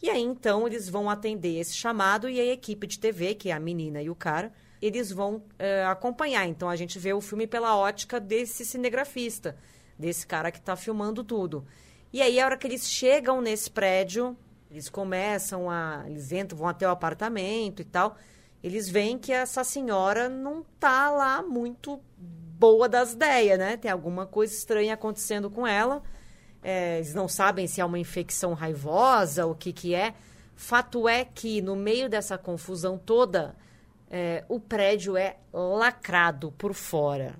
E 0.00 0.08
aí, 0.08 0.22
então, 0.22 0.66
eles 0.66 0.88
vão 0.88 1.08
atender 1.08 1.60
esse 1.60 1.74
chamado 1.76 2.28
e 2.28 2.40
a 2.40 2.52
equipe 2.52 2.86
de 2.86 2.98
TV, 2.98 3.34
que 3.34 3.50
é 3.50 3.52
a 3.52 3.60
menina 3.60 4.02
e 4.02 4.10
o 4.10 4.16
cara, 4.16 4.52
eles 4.80 5.12
vão 5.12 5.42
eh, 5.58 5.84
acompanhar. 5.84 6.44
Então, 6.46 6.68
a 6.68 6.74
gente 6.74 6.98
vê 6.98 7.12
o 7.12 7.20
filme 7.20 7.46
pela 7.46 7.76
ótica 7.76 8.18
desse 8.18 8.64
cinegrafista, 8.64 9.56
desse 9.96 10.26
cara 10.26 10.50
que 10.50 10.58
está 10.58 10.74
filmando 10.74 11.22
tudo. 11.22 11.64
E 12.12 12.20
aí, 12.20 12.38
a 12.38 12.44
hora 12.44 12.56
que 12.56 12.66
eles 12.66 12.90
chegam 12.90 13.40
nesse 13.40 13.70
prédio, 13.70 14.36
eles 14.70 14.88
começam 14.88 15.70
a... 15.70 16.04
Eles 16.06 16.30
entram, 16.30 16.58
vão 16.58 16.68
até 16.68 16.86
o 16.86 16.90
apartamento 16.90 17.80
e 17.80 17.84
tal. 17.84 18.16
Eles 18.62 18.88
veem 18.88 19.18
que 19.18 19.32
essa 19.32 19.64
senhora 19.64 20.28
não 20.28 20.64
tá 20.78 21.10
lá 21.10 21.42
muito 21.42 22.00
boa 22.18 22.88
das 22.88 23.12
ideias, 23.14 23.58
né? 23.58 23.76
Tem 23.76 23.90
alguma 23.90 24.26
coisa 24.26 24.54
estranha 24.54 24.94
acontecendo 24.94 25.50
com 25.50 25.66
ela. 25.66 26.02
É, 26.62 26.96
eles 26.96 27.14
não 27.14 27.26
sabem 27.26 27.66
se 27.66 27.80
é 27.80 27.84
uma 27.84 27.98
infecção 27.98 28.52
raivosa, 28.52 29.46
o 29.46 29.54
que 29.54 29.72
que 29.72 29.94
é. 29.94 30.14
Fato 30.54 31.08
é 31.08 31.24
que, 31.24 31.60
no 31.60 31.74
meio 31.74 32.08
dessa 32.08 32.38
confusão 32.38 32.96
toda, 32.96 33.56
é, 34.08 34.44
o 34.48 34.60
prédio 34.60 35.16
é 35.16 35.38
lacrado 35.52 36.52
por 36.52 36.72
fora. 36.72 37.34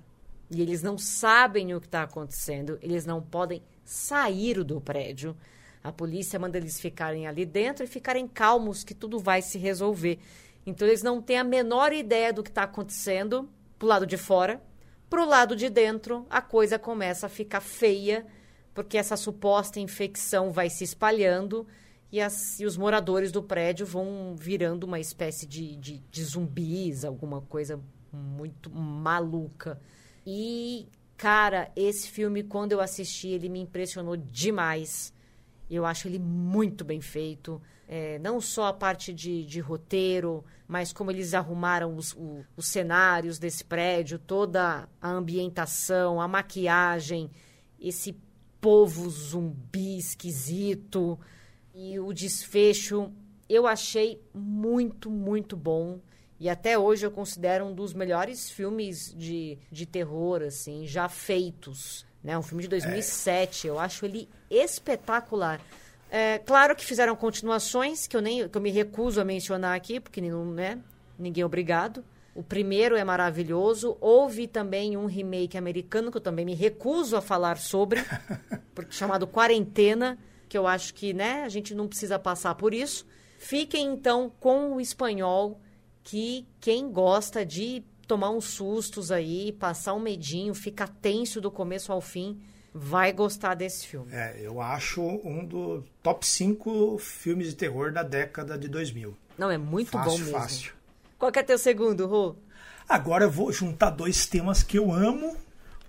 E 0.51 0.61
eles 0.61 0.83
não 0.83 0.97
sabem 0.97 1.73
o 1.73 1.79
que 1.79 1.87
está 1.87 2.03
acontecendo, 2.03 2.77
eles 2.81 3.05
não 3.05 3.21
podem 3.21 3.63
sair 3.83 4.63
do 4.63 4.79
prédio. 4.81 5.35
A 5.83 5.91
polícia 5.91 6.39
manda 6.39 6.57
eles 6.57 6.79
ficarem 6.79 7.27
ali 7.27 7.45
dentro 7.45 7.83
e 7.83 7.87
ficarem 7.87 8.27
calmos 8.27 8.83
que 8.83 8.93
tudo 8.93 9.19
vai 9.19 9.41
se 9.41 9.57
resolver. 9.57 10.19
Então 10.65 10.87
eles 10.87 11.03
não 11.03 11.21
têm 11.21 11.37
a 11.37 11.43
menor 11.43 11.91
ideia 11.91 12.31
do 12.31 12.41
que 12.41 12.49
está 12.49 12.63
acontecendo 12.63 13.49
pro 13.77 13.87
lado 13.87 14.05
de 14.05 14.15
fora. 14.15 14.61
Pro 15.09 15.25
lado 15.25 15.55
de 15.55 15.69
dentro, 15.69 16.25
a 16.29 16.41
coisa 16.41 16.79
começa 16.79 17.25
a 17.25 17.29
ficar 17.29 17.59
feia, 17.59 18.25
porque 18.73 18.97
essa 18.97 19.17
suposta 19.17 19.79
infecção 19.79 20.51
vai 20.51 20.69
se 20.69 20.83
espalhando 20.83 21.67
e, 22.11 22.21
as- 22.21 22.59
e 22.59 22.65
os 22.65 22.77
moradores 22.77 23.31
do 23.31 23.43
prédio 23.43 23.85
vão 23.85 24.35
virando 24.37 24.85
uma 24.85 24.99
espécie 24.99 25.45
de, 25.45 25.75
de, 25.75 25.97
de 26.09 26.23
zumbis, 26.23 27.03
alguma 27.03 27.41
coisa 27.41 27.79
muito 28.11 28.71
maluca. 28.71 29.79
E, 30.25 30.87
cara, 31.17 31.71
esse 31.75 32.09
filme, 32.09 32.43
quando 32.43 32.71
eu 32.73 32.81
assisti, 32.81 33.29
ele 33.29 33.49
me 33.49 33.59
impressionou 33.59 34.15
demais. 34.17 35.13
Eu 35.69 35.85
acho 35.85 36.07
ele 36.07 36.19
muito 36.19 36.83
bem 36.83 37.01
feito. 37.01 37.61
É, 37.87 38.17
não 38.19 38.39
só 38.41 38.67
a 38.67 38.73
parte 38.73 39.13
de, 39.13 39.45
de 39.45 39.59
roteiro, 39.59 40.43
mas 40.67 40.91
como 40.93 41.11
eles 41.11 41.33
arrumaram 41.33 41.95
os, 41.95 42.13
o- 42.13 42.43
os 42.55 42.67
cenários 42.67 43.37
desse 43.37 43.63
prédio, 43.63 44.17
toda 44.19 44.87
a 45.01 45.09
ambientação, 45.09 46.19
a 46.21 46.27
maquiagem, 46.27 47.29
esse 47.79 48.15
povo 48.61 49.09
zumbi 49.09 49.97
esquisito 49.97 51.19
e 51.75 51.99
o 51.99 52.13
desfecho. 52.13 53.11
Eu 53.49 53.67
achei 53.67 54.21
muito, 54.33 55.11
muito 55.11 55.55
bom. 55.57 55.99
E 56.43 56.49
até 56.49 56.77
hoje 56.77 57.05
eu 57.05 57.09
considero 57.09 57.63
um 57.63 57.73
dos 57.73 57.93
melhores 57.93 58.51
filmes 58.51 59.15
de, 59.15 59.57
de 59.71 59.85
terror, 59.85 60.41
assim, 60.41 60.85
já 60.85 61.07
feitos. 61.07 62.05
Né? 62.21 62.37
Um 62.37 62.41
filme 62.41 62.63
de 62.63 62.67
2007. 62.67 63.67
Eu 63.67 63.79
acho 63.79 64.03
ele 64.03 64.27
espetacular. 64.51 65.61
É, 66.11 66.39
claro 66.39 66.75
que 66.75 66.85
fizeram 66.85 67.15
continuações, 67.15 68.07
que 68.07 68.17
eu, 68.17 68.21
nem, 68.21 68.49
que 68.49 68.57
eu 68.57 68.61
me 68.61 68.71
recuso 68.71 69.21
a 69.21 69.23
mencionar 69.23 69.73
aqui, 69.73 70.01
porque 70.01 70.19
não, 70.19 70.43
né? 70.43 70.79
ninguém 71.17 71.43
é 71.43 71.45
obrigado. 71.45 72.03
O 72.35 72.43
primeiro 72.43 72.97
é 72.97 73.05
maravilhoso. 73.05 73.95
Houve 74.01 74.45
também 74.45 74.97
um 74.97 75.05
remake 75.05 75.57
americano, 75.57 76.11
que 76.11 76.17
eu 76.17 76.21
também 76.21 76.43
me 76.43 76.55
recuso 76.55 77.15
a 77.15 77.21
falar 77.21 77.57
sobre, 77.57 78.03
porque 78.75 78.91
chamado 78.91 79.25
Quarentena, 79.25 80.19
que 80.49 80.57
eu 80.57 80.67
acho 80.67 80.93
que 80.93 81.13
né, 81.13 81.43
a 81.43 81.47
gente 81.47 81.73
não 81.73 81.87
precisa 81.87 82.19
passar 82.19 82.53
por 82.55 82.73
isso. 82.73 83.07
Fiquem 83.39 83.87
então 83.87 84.29
com 84.41 84.73
o 84.73 84.81
espanhol, 84.81 85.61
que 86.03 86.45
quem 86.59 86.91
gosta 86.91 87.45
de 87.45 87.83
tomar 88.07 88.29
uns 88.29 88.45
sustos 88.45 89.11
aí, 89.11 89.51
passar 89.53 89.93
um 89.93 89.99
medinho, 89.99 90.53
ficar 90.53 90.87
tenso 90.87 91.39
do 91.39 91.49
começo 91.49 91.91
ao 91.91 92.01
fim, 92.01 92.39
vai 92.73 93.13
gostar 93.13 93.53
desse 93.55 93.87
filme. 93.87 94.11
É, 94.11 94.35
eu 94.41 94.59
acho 94.61 95.01
um 95.01 95.45
dos 95.45 95.83
top 96.01 96.25
5 96.27 96.97
filmes 96.99 97.47
de 97.49 97.55
terror 97.55 97.91
da 97.93 98.03
década 98.03 98.57
de 98.57 98.67
2000. 98.67 99.15
Não, 99.37 99.49
é 99.49 99.57
muito 99.57 99.91
fácil, 99.91 100.11
bom 100.11 100.17
mesmo. 100.17 100.31
fácil. 100.33 100.73
Qual 101.17 101.31
que 101.31 101.39
é 101.39 101.43
teu 101.43 101.57
segundo, 101.57 102.05
Rô? 102.05 102.35
Agora 102.87 103.23
eu 103.25 103.31
vou 103.31 103.51
juntar 103.51 103.89
dois 103.91 104.25
temas 104.27 104.61
que 104.61 104.77
eu 104.77 104.91
amo. 104.91 105.37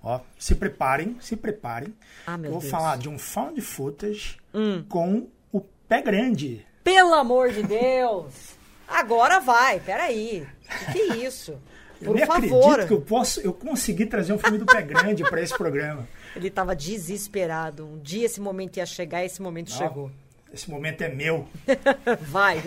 Ó, 0.02 0.21
se 0.38 0.54
preparem, 0.54 1.16
se 1.21 1.35
preparem. 1.35 1.92
Ah, 2.26 2.37
meu 2.38 2.49
eu 2.49 2.52
vou 2.52 2.61
Deus. 2.61 2.71
falar 2.71 2.97
de 2.99 3.09
um 3.09 3.18
found 3.18 3.61
footage 3.61 4.37
Hum. 4.54 4.85
com 4.88 5.26
o 5.50 5.61
pé 5.88 6.00
grande. 6.02 6.64
Pelo 6.85 7.14
amor 7.14 7.50
de 7.50 7.62
Deus! 7.64 8.33
Agora 8.95 9.41
vai, 9.41 9.81
peraí. 9.81 10.47
O 10.89 10.93
que 10.93 10.99
é 11.01 11.17
isso? 11.27 11.59
Eu 12.01 12.07
Por 12.09 12.17
nem 12.17 12.27
favor. 12.27 12.71
acredito 12.73 12.87
que 12.89 12.93
eu 12.95 13.01
posso, 13.01 13.41
eu 13.41 13.53
consegui 13.53 14.07
trazer 14.07 14.33
um 14.33 14.39
filme 14.39 14.59
do 14.59 14.67
pé 14.67 14.83
grande 14.83 15.23
para 15.25 15.41
esse 15.41 15.57
programa. 15.57 16.07
Ele 16.37 16.49
estava 16.49 16.75
desesperado. 16.77 17.87
Um 17.87 17.99
dia 17.99 18.27
esse 18.27 18.41
momento 18.41 18.77
ia 18.77 18.87
chegar 18.87 19.23
e 19.23 19.27
esse 19.27 19.41
momento 19.41 19.73
Ó, 19.73 19.77
chegou. 19.79 20.11
Esse 20.53 20.71
momento 20.71 21.03
é 21.03 21.09
meu. 21.09 21.49
Vai. 22.23 22.63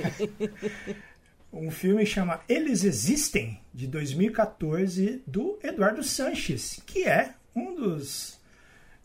Um 1.52 1.72
filme 1.72 2.06
chama 2.06 2.42
Eles 2.50 2.84
Existem, 2.84 3.60
de 3.74 3.88
2014, 3.88 5.22
do 5.26 5.58
Eduardo 5.64 6.04
Sanches, 6.04 6.82
que 6.86 7.04
é 7.08 7.34
um 7.56 7.74
dos 7.76 8.38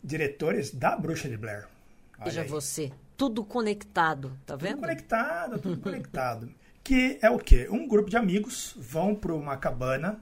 diretores 0.03 0.71
da 0.71 0.95
Bruxa 0.95 1.29
de 1.29 1.37
Blair. 1.37 1.67
Olha 2.19 2.25
Veja 2.25 2.41
aí. 2.41 2.47
você. 2.47 2.91
Tudo 3.15 3.43
conectado, 3.45 4.37
tá 4.45 4.53
Tudo 4.55 4.63
vendo? 4.67 4.79
conectado, 4.79 5.59
tudo 5.59 5.77
conectado. 5.79 6.49
Que 6.83 7.17
é 7.21 7.29
o 7.29 7.39
quê? 7.39 7.67
Um 7.71 7.87
grupo 7.87 8.09
de 8.09 8.17
amigos 8.17 8.75
vão 8.77 9.15
para 9.15 9.33
uma 9.33 9.55
cabana 9.55 10.19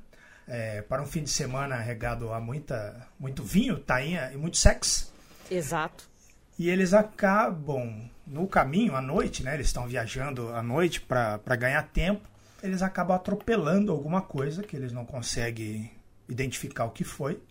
é, 0.48 0.82
para 0.82 1.02
um 1.02 1.06
fim 1.06 1.24
de 1.24 1.30
semana 1.30 1.78
regado 1.78 2.32
a 2.34 2.40
muita, 2.40 3.08
muito 3.20 3.42
vinho, 3.42 3.80
tainha 3.80 4.32
e 4.34 4.38
muito 4.38 4.58
sexo. 4.58 5.14
Exato. 5.50 6.10
E 6.60 6.70
eles 6.70 6.94
acabam, 6.94 8.10
no 8.28 8.48
caminho, 8.48 8.96
à 8.96 9.02
noite, 9.02 9.44
né? 9.44 9.54
Eles 9.54 9.68
estão 9.68 9.88
viajando 9.88 10.54
à 10.54 10.62
noite 10.62 11.02
para 11.02 11.56
ganhar 11.56 11.82
tempo. 11.84 12.28
Eles 12.62 12.82
acabam 12.82 13.16
atropelando 13.16 13.92
alguma 13.92 14.22
coisa 14.22 14.62
que 14.62 14.76
eles 14.76 14.92
não 14.92 15.06
conseguem 15.06 15.90
identificar 16.30 16.86
o 16.86 16.92
que 16.92 17.04
foi. 17.04 17.42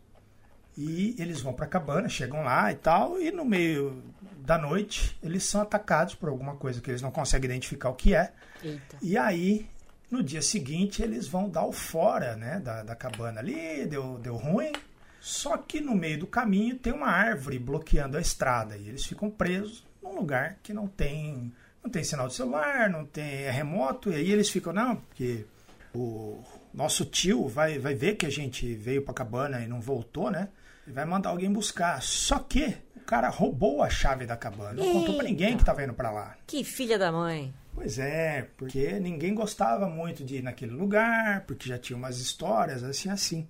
E 0.77 1.17
eles 1.19 1.41
vão 1.41 1.53
para 1.53 1.65
a 1.65 1.69
cabana, 1.69 2.09
chegam 2.09 2.45
lá 2.45 2.71
e 2.71 2.77
tal, 2.77 3.21
e 3.21 3.33
no 3.33 3.45
meio 3.45 4.03
da 4.51 4.59
noite 4.59 5.17
eles 5.23 5.45
são 5.45 5.61
atacados 5.61 6.17
por 6.17 6.29
alguma 6.29 6.57
coisa 6.57 6.81
que 6.81 6.91
eles 6.91 7.01
não 7.01 7.13
conseguem 7.13 7.49
identificar 7.49 7.89
o 7.89 7.95
que 7.95 8.17
é. 8.17 8.33
Eita. 8.61 8.97
E 9.01 9.17
aí, 9.17 9.65
no 10.11 10.25
dia 10.25 10.43
seguinte, 10.43 11.01
eles 11.01 11.29
vão 11.29 11.49
dar 11.49 11.65
o 11.65 11.71
fora 11.73 12.35
né, 12.35 12.59
da, 12.59 12.83
da 12.83 12.97
cabana 12.97 13.39
ali, 13.39 13.87
deu, 13.87 14.19
deu 14.19 14.35
ruim. 14.35 14.73
Só 15.21 15.57
que 15.57 15.81
no 15.81 15.95
meio 15.95 16.19
do 16.19 16.27
caminho 16.27 16.77
tem 16.77 16.93
uma 16.93 17.07
árvore 17.07 17.61
bloqueando 17.61 18.17
a 18.17 18.21
estrada 18.21 18.77
e 18.77 18.89
eles 18.89 19.07
ficam 19.07 19.31
presos 19.31 19.87
num 20.03 20.17
lugar 20.17 20.57
que 20.65 20.73
não 20.73 20.89
tem 20.89 21.53
não 21.81 21.89
tem 21.89 22.03
sinal 22.03 22.27
de 22.27 22.35
celular, 22.35 22.91
não 22.91 23.07
tem 23.07 23.43
é 23.45 23.51
remoto, 23.53 24.11
e 24.11 24.17
aí 24.17 24.33
eles 24.33 24.51
ficam, 24.51 24.73
não, 24.73 24.97
porque 24.97 25.47
o 25.95 26.43
nosso 26.75 27.05
tio 27.05 27.47
vai, 27.47 27.79
vai 27.79 27.95
ver 27.95 28.17
que 28.17 28.27
a 28.27 28.31
gente 28.31 28.75
veio 28.75 29.01
para 29.01 29.13
a 29.13 29.15
cabana 29.15 29.61
e 29.61 29.69
não 29.69 29.81
voltou, 29.81 30.29
né? 30.29 30.49
E 30.91 30.93
vai 30.93 31.05
mandar 31.05 31.31
alguém 31.31 31.53
buscar. 31.53 32.03
Só 32.03 32.41
que 32.41 32.77
o 32.97 33.01
cara 33.01 33.29
roubou 33.29 33.81
a 33.81 33.89
chave 33.89 34.27
da 34.27 34.37
cabana, 34.37 34.73
não 34.73 34.93
contou 34.93 35.15
para 35.15 35.29
ninguém 35.29 35.55
que 35.55 35.63
estava 35.63 35.85
indo 35.85 35.95
para 35.95 36.11
lá. 36.11 36.37
Que 36.49 36.65
filha 36.65 36.99
da 36.99 37.13
mãe. 37.13 37.55
Pois 37.73 37.97
é, 37.97 38.49
porque 38.57 38.99
ninguém 38.99 39.33
gostava 39.33 39.89
muito 39.89 40.25
de 40.25 40.39
ir 40.39 40.43
naquele 40.43 40.73
lugar, 40.73 41.43
porque 41.47 41.69
já 41.69 41.79
tinha 41.79 41.97
umas 41.97 42.19
histórias 42.19 42.83
assim 42.83 43.09
assim. 43.09 43.47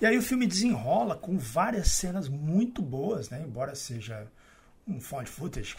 E 0.00 0.06
aí 0.06 0.18
o 0.18 0.22
filme 0.22 0.48
desenrola 0.48 1.14
com 1.14 1.38
várias 1.38 1.90
cenas 1.90 2.28
muito 2.28 2.82
boas, 2.82 3.30
né? 3.30 3.40
Embora 3.46 3.76
seja 3.76 4.26
um 4.86 5.00
found 5.00 5.30
footage 5.30 5.76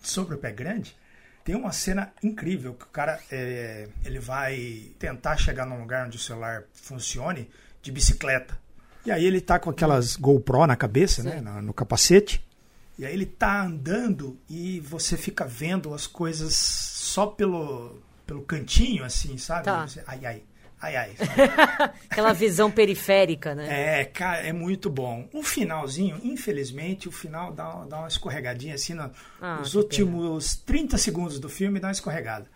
sobre 0.00 0.36
o 0.36 0.38
pé 0.38 0.52
grande, 0.52 0.96
tem 1.42 1.56
uma 1.56 1.72
cena 1.72 2.12
incrível 2.22 2.74
que 2.74 2.84
o 2.84 2.90
cara 2.90 3.18
é, 3.32 3.88
ele 4.04 4.20
vai 4.20 4.92
tentar 4.96 5.36
chegar 5.36 5.66
num 5.66 5.80
lugar 5.80 6.06
onde 6.06 6.18
o 6.18 6.20
celular 6.20 6.62
funcione 6.72 7.50
de 7.82 7.90
bicicleta. 7.90 8.56
E 9.04 9.10
aí 9.10 9.24
ele 9.24 9.40
tá 9.40 9.58
com 9.58 9.70
aquelas 9.70 10.16
GoPro 10.16 10.66
na 10.66 10.76
cabeça, 10.76 11.22
né, 11.22 11.40
no, 11.40 11.60
no 11.62 11.74
capacete. 11.74 12.44
E 12.98 13.04
aí 13.06 13.12
ele 13.12 13.26
tá 13.26 13.62
andando 13.64 14.38
e 14.48 14.78
você 14.80 15.16
fica 15.16 15.44
vendo 15.44 15.92
as 15.94 16.06
coisas 16.06 16.54
só 16.54 17.26
pelo, 17.26 18.00
pelo 18.26 18.42
cantinho, 18.42 19.02
assim, 19.04 19.36
sabe? 19.38 19.64
Tá. 19.64 19.86
Você- 19.88 20.02
ai, 20.06 20.20
ai, 20.24 20.42
ai, 20.80 20.96
ai. 20.96 21.10
Aquela 22.10 22.32
visão 22.32 22.70
periférica, 22.70 23.54
né? 23.54 24.00
É, 24.00 24.04
cara, 24.04 24.38
é 24.46 24.52
muito 24.52 24.88
bom. 24.90 25.28
O 25.32 25.42
finalzinho, 25.42 26.20
infelizmente, 26.22 27.08
o 27.08 27.12
final 27.12 27.52
dá, 27.52 27.84
dá 27.86 27.98
uma 28.00 28.08
escorregadinha 28.08 28.74
assim, 28.74 28.94
no- 28.94 29.10
Ah, 29.40 29.56
nos 29.58 29.74
últimos 29.74 30.54
30 30.56 30.96
segundos 30.98 31.40
do 31.40 31.48
filme 31.48 31.80
dá 31.80 31.88
uma 31.88 31.92
escorregada. 31.92 32.46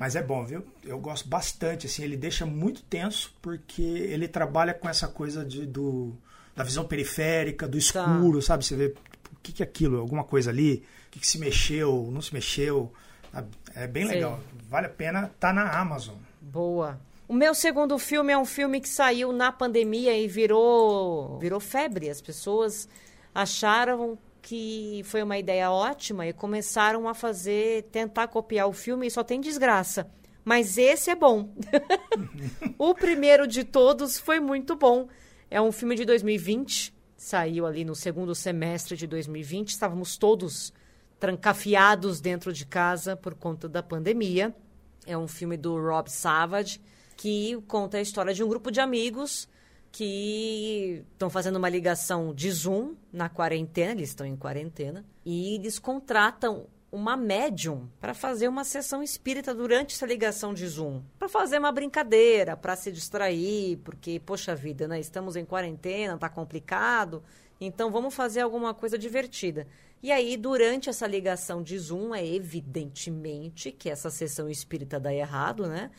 Mas 0.00 0.16
é 0.16 0.22
bom, 0.22 0.46
viu? 0.46 0.64
Eu 0.82 0.98
gosto 0.98 1.28
bastante, 1.28 1.86
assim, 1.86 2.02
ele 2.02 2.16
deixa 2.16 2.46
muito 2.46 2.82
tenso, 2.84 3.34
porque 3.42 3.82
ele 3.82 4.26
trabalha 4.26 4.72
com 4.72 4.88
essa 4.88 5.06
coisa 5.06 5.44
de, 5.44 5.66
do, 5.66 6.16
da 6.56 6.64
visão 6.64 6.86
periférica, 6.86 7.68
do 7.68 7.76
escuro, 7.76 8.40
sabe? 8.40 8.64
Você 8.64 8.74
vê 8.74 8.86
o 8.86 9.36
que, 9.42 9.52
que 9.52 9.62
é 9.62 9.66
aquilo, 9.66 10.00
alguma 10.00 10.24
coisa 10.24 10.48
ali, 10.48 10.86
o 11.08 11.10
que, 11.10 11.20
que 11.20 11.26
se 11.26 11.38
mexeu, 11.38 12.08
não 12.10 12.22
se 12.22 12.32
mexeu. 12.32 12.90
sabe? 13.30 13.48
É 13.74 13.86
bem 13.86 14.06
Sei. 14.06 14.14
legal. 14.14 14.40
Vale 14.70 14.86
a 14.86 14.88
pena, 14.88 15.30
tá 15.38 15.52
na 15.52 15.70
Amazon. 15.70 16.16
Boa. 16.40 16.98
O 17.28 17.34
meu 17.34 17.54
segundo 17.54 17.98
filme 17.98 18.32
é 18.32 18.38
um 18.38 18.46
filme 18.46 18.80
que 18.80 18.88
saiu 18.88 19.34
na 19.34 19.52
pandemia 19.52 20.16
e 20.16 20.26
virou 20.26 21.38
virou 21.38 21.60
febre. 21.60 22.08
As 22.08 22.22
pessoas 22.22 22.88
acharam 23.34 24.18
que 24.42 25.02
foi 25.04 25.22
uma 25.22 25.38
ideia 25.38 25.70
ótima 25.70 26.26
e 26.26 26.32
começaram 26.32 27.08
a 27.08 27.14
fazer, 27.14 27.84
tentar 27.92 28.28
copiar 28.28 28.68
o 28.68 28.72
filme 28.72 29.06
e 29.06 29.10
só 29.10 29.22
tem 29.22 29.40
desgraça. 29.40 30.10
Mas 30.44 30.78
esse 30.78 31.10
é 31.10 31.14
bom. 31.14 31.54
o 32.78 32.94
primeiro 32.94 33.46
de 33.46 33.64
todos 33.64 34.18
foi 34.18 34.40
muito 34.40 34.74
bom. 34.74 35.08
É 35.50 35.60
um 35.60 35.70
filme 35.70 35.94
de 35.94 36.04
2020, 36.04 36.94
saiu 37.16 37.66
ali 37.66 37.84
no 37.84 37.94
segundo 37.94 38.34
semestre 38.34 38.96
de 38.96 39.06
2020. 39.06 39.68
Estávamos 39.68 40.16
todos 40.16 40.72
trancafiados 41.18 42.20
dentro 42.20 42.52
de 42.52 42.64
casa 42.64 43.14
por 43.14 43.34
conta 43.34 43.68
da 43.68 43.82
pandemia. 43.82 44.54
É 45.06 45.16
um 45.16 45.28
filme 45.28 45.56
do 45.56 45.76
Rob 45.76 46.10
Savage 46.10 46.80
que 47.16 47.62
conta 47.68 47.98
a 47.98 48.00
história 48.00 48.32
de 48.32 48.42
um 48.42 48.48
grupo 48.48 48.70
de 48.70 48.80
amigos 48.80 49.46
que 49.92 51.04
estão 51.12 51.28
fazendo 51.28 51.56
uma 51.56 51.68
ligação 51.68 52.32
de 52.34 52.50
Zoom 52.50 52.94
na 53.12 53.28
quarentena, 53.28 53.92
eles 53.92 54.10
estão 54.10 54.26
em 54.26 54.36
quarentena, 54.36 55.04
e 55.24 55.54
eles 55.54 55.78
contratam 55.78 56.66
uma 56.92 57.16
médium 57.16 57.88
para 58.00 58.12
fazer 58.14 58.48
uma 58.48 58.64
sessão 58.64 59.02
espírita 59.02 59.54
durante 59.54 59.94
essa 59.94 60.06
ligação 60.06 60.52
de 60.52 60.66
Zoom, 60.66 61.02
para 61.18 61.28
fazer 61.28 61.58
uma 61.58 61.70
brincadeira, 61.70 62.56
para 62.56 62.74
se 62.74 62.90
distrair, 62.90 63.78
porque 63.78 64.20
poxa 64.20 64.54
vida, 64.54 64.88
né? 64.88 64.98
Estamos 64.98 65.36
em 65.36 65.44
quarentena, 65.44 66.18
tá 66.18 66.28
complicado, 66.28 67.22
então 67.60 67.90
vamos 67.90 68.14
fazer 68.14 68.40
alguma 68.40 68.74
coisa 68.74 68.98
divertida. 68.98 69.66
E 70.02 70.10
aí, 70.10 70.36
durante 70.36 70.88
essa 70.88 71.06
ligação 71.06 71.62
de 71.62 71.78
Zoom, 71.78 72.14
é 72.14 72.26
evidentemente 72.26 73.70
que 73.70 73.90
essa 73.90 74.08
sessão 74.08 74.48
espírita 74.48 74.98
dá 74.98 75.12
errado, 75.12 75.66
né? 75.66 75.90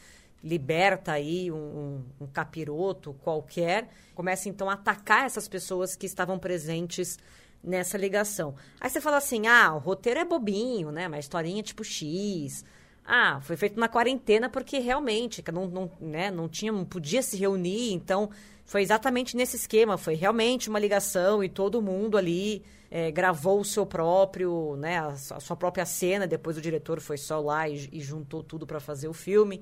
Liberta 0.43 1.11
aí 1.11 1.51
um, 1.51 1.55
um, 1.55 2.05
um 2.21 2.27
capiroto 2.27 3.13
qualquer, 3.21 3.89
começa 4.15 4.49
então 4.49 4.69
a 4.69 4.73
atacar 4.73 5.25
essas 5.25 5.47
pessoas 5.47 5.95
que 5.95 6.05
estavam 6.05 6.39
presentes 6.39 7.19
nessa 7.63 7.97
ligação. 7.97 8.55
Aí 8.79 8.89
você 8.89 8.99
fala 8.99 9.17
assim: 9.17 9.47
ah, 9.47 9.73
o 9.75 9.77
roteiro 9.77 10.19
é 10.19 10.25
bobinho, 10.25 10.91
né? 10.91 11.07
Uma 11.07 11.19
historinha 11.19 11.61
tipo 11.61 11.83
X. 11.83 12.65
Ah, 13.05 13.39
foi 13.41 13.57
feito 13.57 13.79
na 13.79 13.87
quarentena 13.87 14.49
porque 14.49 14.77
realmente 14.79 15.43
não, 15.51 15.67
não, 15.67 15.91
né, 15.99 16.29
não 16.29 16.47
tinha, 16.47 16.71
não 16.71 16.85
podia 16.85 17.21
se 17.21 17.35
reunir, 17.35 17.93
então 17.93 18.29
foi 18.63 18.83
exatamente 18.83 19.35
nesse 19.35 19.55
esquema, 19.55 19.97
foi 19.97 20.13
realmente 20.13 20.69
uma 20.69 20.79
ligação 20.79 21.43
e 21.43 21.49
todo 21.49 21.81
mundo 21.81 22.15
ali 22.15 22.63
é, 22.91 23.09
gravou 23.09 23.59
o 23.59 23.65
seu 23.65 23.87
próprio, 23.87 24.75
né, 24.77 24.99
a, 24.99 25.07
a 25.07 25.39
sua 25.39 25.55
própria 25.55 25.85
cena, 25.85 26.27
depois 26.27 26.57
o 26.57 26.61
diretor 26.61 27.01
foi 27.01 27.17
só 27.17 27.39
lá 27.39 27.67
e, 27.67 27.89
e 27.91 27.99
juntou 27.99 28.43
tudo 28.43 28.67
para 28.67 28.79
fazer 28.79 29.07
o 29.07 29.13
filme. 29.13 29.61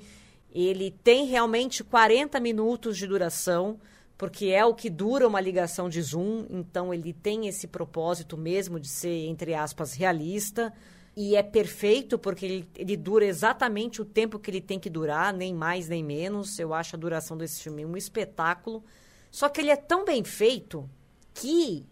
Ele 0.54 0.92
tem 1.04 1.26
realmente 1.26 1.84
40 1.84 2.40
minutos 2.40 2.98
de 2.98 3.06
duração, 3.06 3.80
porque 4.18 4.48
é 4.48 4.66
o 4.66 4.74
que 4.74 4.90
dura 4.90 5.28
uma 5.28 5.40
ligação 5.40 5.88
de 5.88 6.02
Zoom, 6.02 6.46
então 6.50 6.94
ele 6.94 7.14
tem 7.14 7.48
esse 7.48 7.68
propósito 7.68 8.38
mesmo 8.38 8.80
de 8.80 8.88
ser, 8.88 9.28
entre 9.28 9.54
aspas, 9.54 9.94
realista. 9.94 10.74
E 11.16 11.36
é 11.36 11.44
perfeito 11.44 12.18
porque 12.18 12.46
ele, 12.46 12.70
ele 12.76 12.96
dura 12.96 13.26
exatamente 13.26 14.02
o 14.02 14.06
tempo 14.06 14.40
que 14.40 14.50
ele 14.50 14.62
tem 14.62 14.80
que 14.80 14.90
durar, 14.90 15.34
nem 15.34 15.54
mais 15.54 15.88
nem 15.88 16.04
menos. 16.04 16.58
Eu 16.60 16.74
acho 16.74 16.96
a 16.96 17.00
duração 17.00 17.38
desse 17.38 17.62
filme 17.62 17.86
um 17.86 17.98
espetáculo. 17.98 18.84
Só 19.32 19.50
que 19.50 19.62
ele 19.62 19.70
é 19.70 19.76
tão 19.76 20.06
bem 20.06 20.24
feito 20.24 20.90
que 21.34 21.86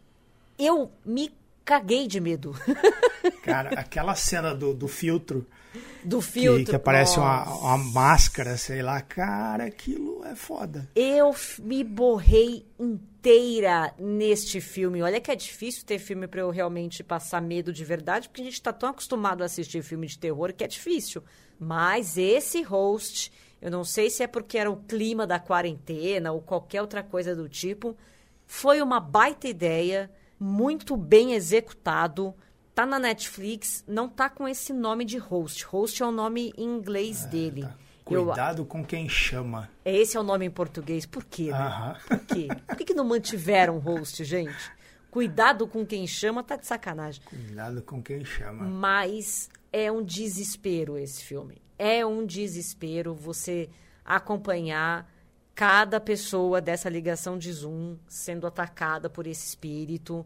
eu 0.57 0.91
me 1.05 1.33
caguei 1.63 2.07
de 2.07 2.19
medo. 2.19 2.55
Cara, 3.43 3.79
aquela 3.79 4.15
cena 4.15 4.55
do, 4.55 4.73
do 4.73 4.87
filtro 4.87 5.45
Do 6.03 6.19
que, 6.19 6.25
filtro. 6.25 6.65
que 6.65 6.75
aparece 6.75 7.17
uma, 7.19 7.43
uma 7.43 7.77
máscara, 7.77 8.57
sei 8.57 8.81
lá, 8.81 9.01
cara, 9.01 9.65
aquilo 9.65 10.23
é 10.25 10.35
foda. 10.35 10.89
Eu 10.95 11.35
me 11.59 11.83
borrei 11.83 12.65
inteira 12.79 13.93
neste 13.97 14.61
filme. 14.61 15.01
Olha 15.01 15.19
que 15.19 15.31
é 15.31 15.35
difícil 15.35 15.85
ter 15.85 15.99
filme 15.99 16.27
pra 16.27 16.41
eu 16.41 16.49
realmente 16.49 17.03
passar 17.03 17.41
medo 17.41 17.73
de 17.73 17.83
verdade, 17.83 18.29
porque 18.29 18.41
a 18.41 18.45
gente 18.45 18.61
tá 18.61 18.71
tão 18.71 18.89
acostumado 18.89 19.41
a 19.41 19.45
assistir 19.45 19.81
filme 19.83 20.07
de 20.07 20.17
terror 20.17 20.53
que 20.53 20.63
é 20.63 20.67
difícil. 20.67 21.23
Mas 21.59 22.17
esse 22.17 22.61
host, 22.61 23.31
eu 23.61 23.71
não 23.71 23.83
sei 23.83 24.09
se 24.09 24.23
é 24.23 24.27
porque 24.27 24.57
era 24.57 24.69
o 24.69 24.77
clima 24.77 25.25
da 25.25 25.39
quarentena 25.39 26.31
ou 26.31 26.41
qualquer 26.41 26.81
outra 26.81 27.03
coisa 27.03 27.35
do 27.35 27.49
tipo, 27.49 27.97
foi 28.45 28.81
uma 28.81 28.99
baita 28.99 29.47
ideia, 29.47 30.09
muito 30.39 30.95
bem 30.95 31.33
executado. 31.33 32.33
Tá 32.77 32.85
na 32.85 32.99
Netflix, 32.99 33.83
não 33.87 34.07
tá 34.07 34.29
com 34.29 34.47
esse 34.47 34.71
nome 34.71 35.03
de 35.03 35.17
host. 35.17 35.65
Host 35.65 36.03
é 36.03 36.05
o 36.05 36.11
nome 36.11 36.53
em 36.55 36.63
inglês 36.63 37.25
dele. 37.25 37.67
Eu- 38.07 38.23
Cuidado 38.27 38.63
com 38.65 38.85
quem 38.85 39.09
chama. 39.09 39.67
esse 39.83 40.15
é 40.15 40.19
o 40.19 40.23
nome 40.23 40.45
em 40.45 40.51
português. 40.51 41.03
Por 41.03 41.23
quê? 41.23 41.49
né? 41.51 41.97
Por 42.07 42.19
quê? 42.19 42.47
Por 42.67 42.75
que, 42.77 42.85
que 42.85 42.93
não 42.93 43.03
mantiveram 43.03 43.79
host, 43.79 44.23
gente? 44.23 44.71
Cuidado 45.09 45.67
com 45.67 45.83
quem 45.83 46.05
chama, 46.05 46.43
tá 46.43 46.55
de 46.55 46.67
sacanagem. 46.67 47.19
Cuidado 47.25 47.81
com 47.81 47.99
quem 47.99 48.23
chama. 48.23 48.63
Mas 48.63 49.49
é 49.73 49.91
um 49.91 50.03
desespero 50.03 50.99
esse 50.99 51.23
filme. 51.23 51.59
É 51.79 52.05
um 52.05 52.27
desespero 52.27 53.15
você 53.15 53.71
acompanhar 54.05 55.11
cada 55.55 55.99
pessoa 55.99 56.61
dessa 56.61 56.89
ligação 56.89 57.39
de 57.39 57.51
Zoom 57.51 57.97
sendo 58.07 58.45
atacada 58.45 59.09
por 59.09 59.25
esse 59.25 59.47
espírito. 59.47 60.23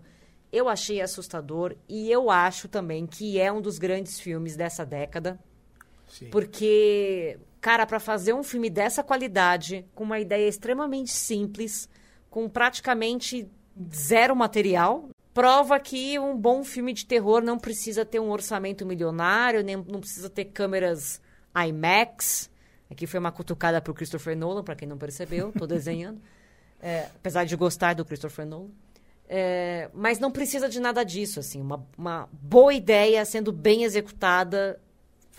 Eu 0.51 0.67
achei 0.67 1.01
assustador 1.01 1.75
e 1.87 2.11
eu 2.11 2.29
acho 2.29 2.67
também 2.67 3.07
que 3.07 3.39
é 3.39 3.51
um 3.51 3.61
dos 3.61 3.79
grandes 3.79 4.19
filmes 4.19 4.55
dessa 4.55 4.85
década. 4.85 5.39
Sim. 6.07 6.29
Porque, 6.29 7.39
cara, 7.61 7.85
para 7.85 7.99
fazer 7.99 8.33
um 8.33 8.43
filme 8.43 8.69
dessa 8.69 9.01
qualidade, 9.01 9.85
com 9.95 10.03
uma 10.03 10.19
ideia 10.19 10.47
extremamente 10.47 11.11
simples, 11.11 11.87
com 12.29 12.49
praticamente 12.49 13.49
zero 13.93 14.35
material, 14.35 15.09
prova 15.33 15.79
que 15.79 16.19
um 16.19 16.35
bom 16.35 16.63
filme 16.63 16.93
de 16.93 17.05
terror 17.05 17.41
não 17.41 17.57
precisa 17.57 18.05
ter 18.05 18.19
um 18.19 18.29
orçamento 18.29 18.85
milionário, 18.85 19.63
nem 19.63 19.77
não 19.77 20.01
precisa 20.01 20.29
ter 20.29 20.45
câmeras 20.45 21.21
IMAX. 21.55 22.49
Aqui 22.89 23.07
foi 23.07 23.19
uma 23.19 23.31
cutucada 23.31 23.81
pro 23.81 23.93
Christopher 23.93 24.35
Nolan, 24.35 24.63
para 24.63 24.75
quem 24.75 24.87
não 24.87 24.97
percebeu, 24.97 25.53
tô 25.57 25.65
desenhando. 25.65 26.21
É, 26.83 27.09
apesar 27.15 27.43
de 27.43 27.55
gostar 27.55 27.93
do 27.93 28.03
Christopher 28.03 28.43
Nolan. 28.43 28.71
É, 29.33 29.89
mas 29.93 30.19
não 30.19 30.29
precisa 30.29 30.67
de 30.67 30.77
nada 30.77 31.05
disso, 31.05 31.39
assim. 31.39 31.61
Uma, 31.61 31.87
uma 31.97 32.27
boa 32.33 32.73
ideia 32.73 33.23
sendo 33.23 33.49
bem 33.53 33.85
executada 33.85 34.77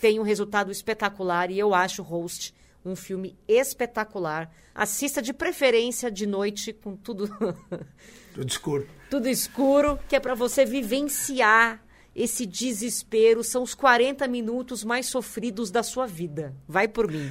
tem 0.00 0.18
um 0.18 0.22
resultado 0.22 0.72
espetacular 0.72 1.50
e 1.50 1.58
eu 1.58 1.74
acho 1.74 2.02
Host 2.02 2.54
um 2.82 2.96
filme 2.96 3.36
espetacular. 3.46 4.50
Assista 4.74 5.20
de 5.20 5.34
preferência 5.34 6.10
de 6.10 6.26
noite 6.26 6.72
com 6.72 6.96
tudo 6.96 7.28
Tudo 8.34 8.48
escuro. 8.48 8.88
tudo 9.10 9.28
escuro, 9.28 9.98
que 10.08 10.16
é 10.16 10.20
para 10.20 10.34
você 10.34 10.64
vivenciar 10.64 11.84
esse 12.16 12.46
desespero. 12.46 13.44
São 13.44 13.62
os 13.62 13.74
40 13.74 14.26
minutos 14.26 14.82
mais 14.82 15.04
sofridos 15.04 15.70
da 15.70 15.82
sua 15.82 16.06
vida. 16.06 16.54
Vai 16.66 16.88
por 16.88 17.10
mim. 17.12 17.30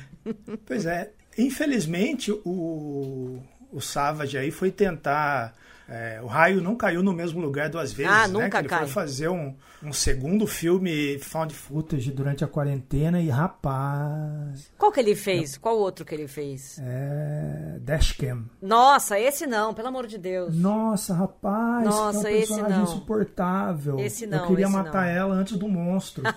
Pois 0.63 0.85
é. 0.85 1.11
Infelizmente, 1.35 2.31
o, 2.31 3.41
o 3.71 3.81
Savage 3.81 4.37
aí 4.37 4.51
foi 4.51 4.69
tentar. 4.69 5.55
É, 5.89 6.19
o 6.21 6.27
raio 6.27 6.61
não 6.61 6.75
caiu 6.75 7.03
no 7.03 7.11
mesmo 7.13 7.41
lugar 7.41 7.69
duas 7.69 7.91
vezes. 7.91 8.11
Ah, 8.11 8.27
né? 8.27 8.33
nunca 8.43 8.59
ele 8.59 8.67
cai. 8.69 8.79
foi 8.79 8.87
fazer 8.87 9.27
um, 9.29 9.55
um 9.83 9.91
segundo 9.91 10.47
filme 10.47 11.19
found 11.19 11.53
footage 11.53 12.11
durante 12.11 12.43
a 12.43 12.47
quarentena 12.47 13.19
e, 13.19 13.29
rapaz, 13.29 14.71
Qual 14.77 14.91
que 14.91 14.99
ele 14.99 15.15
fez? 15.15 15.57
Qual 15.57 15.77
outro 15.77 16.05
que 16.05 16.15
ele 16.15 16.27
fez? 16.27 16.79
é. 16.79 17.77
Dashcam. 17.81 18.45
Nossa, 18.61 19.19
esse 19.19 19.45
não, 19.47 19.73
pelo 19.73 19.87
amor 19.87 20.07
de 20.07 20.17
Deus. 20.17 20.55
Nossa, 20.55 21.13
rapaz, 21.13 21.83
Nossa, 21.85 22.21
que 22.21 22.27
é 22.27 22.29
um 22.29 22.35
esse 22.35 22.47
personagem 22.47 22.77
não. 22.77 22.83
insuportável. 22.83 23.99
Esse 23.99 24.25
não, 24.27 24.39
Eu 24.39 24.47
queria 24.47 24.69
matar 24.69 25.03
não. 25.07 25.09
ela 25.09 25.35
antes 25.35 25.57
do 25.57 25.67
monstro. 25.67 26.23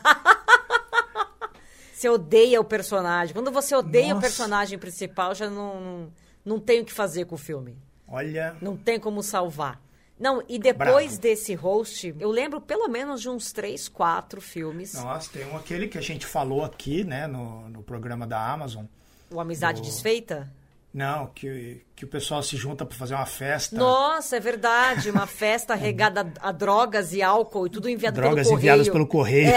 Você 1.95 2.09
odeia 2.09 2.61
o 2.61 2.65
personagem. 2.65 3.33
Quando 3.33 3.51
você 3.51 3.75
odeia 3.75 4.07
o 4.09 4.17
Nossa. 4.17 4.21
personagem 4.21 4.79
principal, 4.79 5.35
já 5.35 5.49
não, 5.49 5.81
não, 5.81 6.13
não 6.45 6.61
tem 6.61 6.83
o 6.83 6.85
que 6.85 6.93
fazer 6.93 7.25
com 7.25 7.35
o 7.35 7.39
filme. 7.39 7.79
Olha, 8.15 8.57
Não 8.61 8.77
tem 8.77 8.99
como 9.01 9.23
salvar. 9.23 9.81
Não, 10.19 10.43
e 10.49 10.59
depois 10.59 11.07
Bravo. 11.07 11.21
desse 11.21 11.55
host, 11.55 12.15
eu 12.21 12.31
lembro 12.31 12.61
pelo 12.61 12.87
menos 12.89 13.21
de 13.21 13.29
uns 13.29 13.53
três, 13.53 13.89
quatro 13.89 14.41
filmes. 14.41 14.95
nossa, 14.95 15.29
tem 15.33 15.45
um 15.51 15.57
aquele 15.57 15.89
que 15.89 15.99
a 15.99 16.01
gente 16.01 16.25
falou 16.25 16.65
aqui, 16.65 17.03
né, 17.03 17.27
no, 17.27 17.69
no 17.69 17.83
programa 17.83 18.25
da 18.27 18.41
Amazon. 18.41 18.85
O 19.31 19.41
Amizade 19.41 19.81
Do- 19.81 19.85
Desfeita. 19.87 20.49
Não, 20.93 21.27
que, 21.27 21.83
que 21.97 22.05
o 22.05 22.09
pessoal 22.09 22.41
se 22.45 22.57
junta 22.57 22.87
pra 22.87 22.97
fazer 22.97 23.15
uma 23.17 23.27
festa. 23.27 23.75
Nossa, 23.77 24.37
é 24.37 24.41
verdade. 24.41 25.11
Uma 25.11 25.27
festa 25.27 25.75
regada 25.75 26.33
a 26.41 26.53
drogas 26.53 27.13
e 27.13 27.21
álcool 27.21 27.67
e 27.67 27.71
tudo 27.71 27.89
enviado 27.91 28.15
Drogas 28.21 28.47
pelo 28.47 28.51
correio. 28.51 28.59
enviadas 28.61 28.89
pelo 28.89 29.07
correio. 29.09 29.53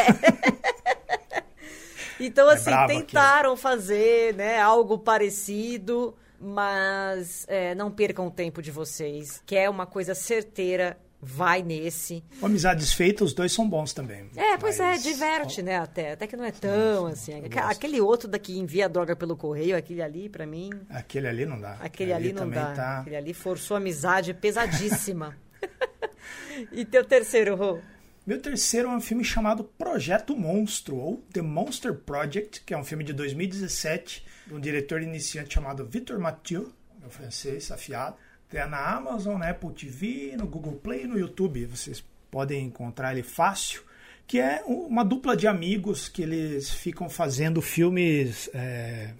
Então, 2.19 2.49
assim, 2.49 2.63
brabo 2.71 2.87
tentaram 2.93 3.55
fazer 3.55 4.33
né, 4.33 4.59
algo 4.59 4.97
parecido, 4.97 6.15
mas 6.39 7.45
é, 7.47 7.73
não 7.75 7.91
percam 7.91 8.27
o 8.27 8.31
tempo 8.31 8.61
de 8.61 8.71
vocês. 8.71 9.41
Quer 9.45 9.69
uma 9.69 9.85
coisa 9.85 10.13
certeira, 10.15 10.97
vai 11.21 11.63
nesse. 11.63 12.23
Amizades 12.41 12.93
Feitas, 12.93 13.29
os 13.29 13.33
dois 13.33 13.51
são 13.51 13.67
bons 13.67 13.93
também. 13.93 14.29
É, 14.35 14.57
pois 14.57 14.77
Mas- 14.77 15.05
é, 15.05 15.09
diverte, 15.09 15.61
né, 15.61 15.77
até. 15.77 16.13
Até 16.13 16.27
que 16.27 16.37
não 16.37 16.43
é 16.45 16.51
tão 16.51 17.07
assim. 17.07 17.33
Aque- 17.33 17.49
gosto. 17.49 17.71
Aquele 17.71 18.01
outro 18.01 18.27
daqui 18.27 18.57
envia 18.57 18.87
droga 18.87 19.15
pelo 19.15 19.35
correio, 19.35 19.75
aquele 19.75 20.01
ali, 20.01 20.29
pra 20.29 20.45
mim... 20.45 20.69
Aquele 20.89 21.27
ali 21.27 21.45
não 21.45 21.59
dá. 21.59 21.77
Aquele 21.81 22.13
ali 22.13 22.33
não 22.33 22.43
também 22.43 22.59
dá. 22.59 22.73
Tá... 22.73 22.99
Aquele 22.99 23.15
ali 23.15 23.33
forçou 23.33 23.75
a 23.75 23.79
amizade 23.79 24.33
pesadíssima. 24.33 25.35
e 26.71 26.85
teu 26.85 27.03
terceiro, 27.03 27.55
Rô? 27.55 27.79
Meu 28.27 28.41
terceiro 28.41 28.89
é 28.89 28.91
um 28.91 28.99
filme 28.99 29.23
chamado 29.23 29.63
Projeto 29.63 30.35
Monstro, 30.35 30.97
ou 30.97 31.23
The 31.31 31.41
Monster 31.41 31.93
Project, 31.93 32.61
que 32.65 32.73
é 32.73 32.77
um 32.77 32.83
filme 32.83 33.05
de 33.05 33.13
2017, 33.13 34.25
de 34.47 34.53
um 34.53 34.59
diretor 34.59 35.01
iniciante 35.01 35.53
chamado 35.53 35.85
Victor 35.85 36.19
Mathieu, 36.19 36.73
meu 36.99 37.09
francês 37.09 37.71
afiado. 37.71 38.17
Tem 38.49 38.67
na 38.67 38.95
Amazon, 38.97 39.37
na 39.37 39.49
Apple 39.49 39.71
TV, 39.71 40.35
no 40.35 40.45
Google 40.45 40.73
Play 40.73 41.05
e 41.05 41.07
no 41.07 41.17
YouTube. 41.17 41.67
Vocês 41.67 42.03
podem 42.29 42.65
encontrar 42.65 43.13
ele 43.13 43.23
fácil. 43.23 43.81
Que 44.27 44.41
é 44.41 44.61
uma 44.65 45.05
dupla 45.05 45.37
de 45.37 45.47
amigos 45.47 46.09
que 46.09 46.21
eles 46.21 46.69
ficam 46.69 47.09
fazendo 47.09 47.61
filmes. 47.61 48.49
é, 48.53 49.13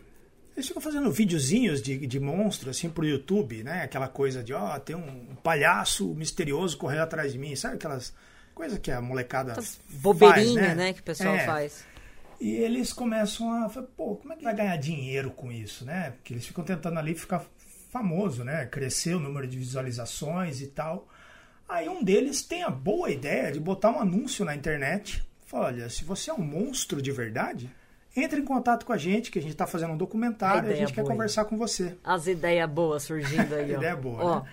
Eles 0.53 0.67
ficam 0.67 0.81
fazendo 0.81 1.09
videozinhos 1.09 1.81
de, 1.81 2.05
de 2.05 2.19
monstro, 2.19 2.69
assim, 2.69 2.89
pro 2.89 3.07
YouTube, 3.07 3.63
né? 3.63 3.83
Aquela 3.83 4.09
coisa 4.09 4.43
de, 4.43 4.53
ó, 4.53 4.77
tem 4.79 4.97
um 4.97 5.33
palhaço 5.41 6.13
misterioso 6.13 6.77
correndo 6.77 7.03
atrás 7.03 7.31
de 7.31 7.39
mim. 7.39 7.55
Sabe 7.55 7.75
aquelas 7.75 8.13
coisas 8.57 8.79
que 8.79 8.91
a 8.91 8.99
molecada 8.99 9.51
Essas 9.53 9.75
faz, 9.75 10.01
bobeirinha, 10.01 10.75
né? 10.75 10.93
que 10.93 10.99
o 10.99 11.03
pessoal 11.03 11.35
É. 11.35 11.45
faz. 11.45 11.85
E 12.41 12.51
eles 12.55 12.91
começam 12.93 13.51
a 13.63 13.69
falar, 13.69 13.87
pô, 13.95 14.15
como 14.15 14.33
é 14.33 14.35
que 14.35 14.43
vai 14.43 14.55
ganhar 14.55 14.75
dinheiro 14.77 15.31
com 15.31 15.51
isso, 15.51 15.85
né? 15.85 16.11
Porque 16.11 16.33
eles 16.33 16.45
ficam 16.45 16.63
tentando 16.63 16.99
ali 16.99 17.15
ficar 17.15 17.43
famoso, 17.91 18.43
né? 18.43 18.65
Crescer 18.65 19.15
o 19.15 19.19
número 19.19 19.47
de 19.47 19.57
visualizações 19.57 20.61
e 20.61 20.67
tal. 20.67 21.07
Aí 21.69 21.87
um 21.89 22.03
deles 22.03 22.41
tem 22.41 22.63
a 22.63 22.69
boa 22.69 23.09
ideia 23.09 23.51
de 23.51 23.59
botar 23.59 23.91
um 23.91 23.99
anúncio 23.99 24.45
na 24.45 24.55
internet. 24.55 25.23
Fala, 25.45 25.67
olha, 25.67 25.89
se 25.89 26.03
você 26.03 26.29
é 26.29 26.33
um 26.33 26.41
monstro 26.41 27.01
de 27.01 27.11
verdade, 27.11 27.69
entre 28.15 28.39
em 28.41 28.45
contato 28.45 28.85
com 28.85 28.93
a 28.93 28.97
gente, 28.97 29.31
que 29.31 29.39
a 29.39 29.41
gente 29.41 29.51
está 29.51 29.65
fazendo 29.65 29.91
um 29.91 29.95
A 29.95 29.97
documentário 29.97 30.69
e 30.69 30.73
a 30.73 30.75
gente 30.75 30.93
quer 30.93 31.01
boa, 31.01 31.11
hein? 31.13 31.17
conversar 31.17 31.45
com 31.45 31.57
você. 31.57 31.95
As 32.03 32.27
ideias 32.27 32.69
boas 32.69 33.03
surgindo 33.03 33.53
aí, 33.55 33.73
ó. 33.73 33.77
Ideia 33.77 33.95
boa, 33.95 34.23
Ó, 34.23 34.39
né? 34.41 34.49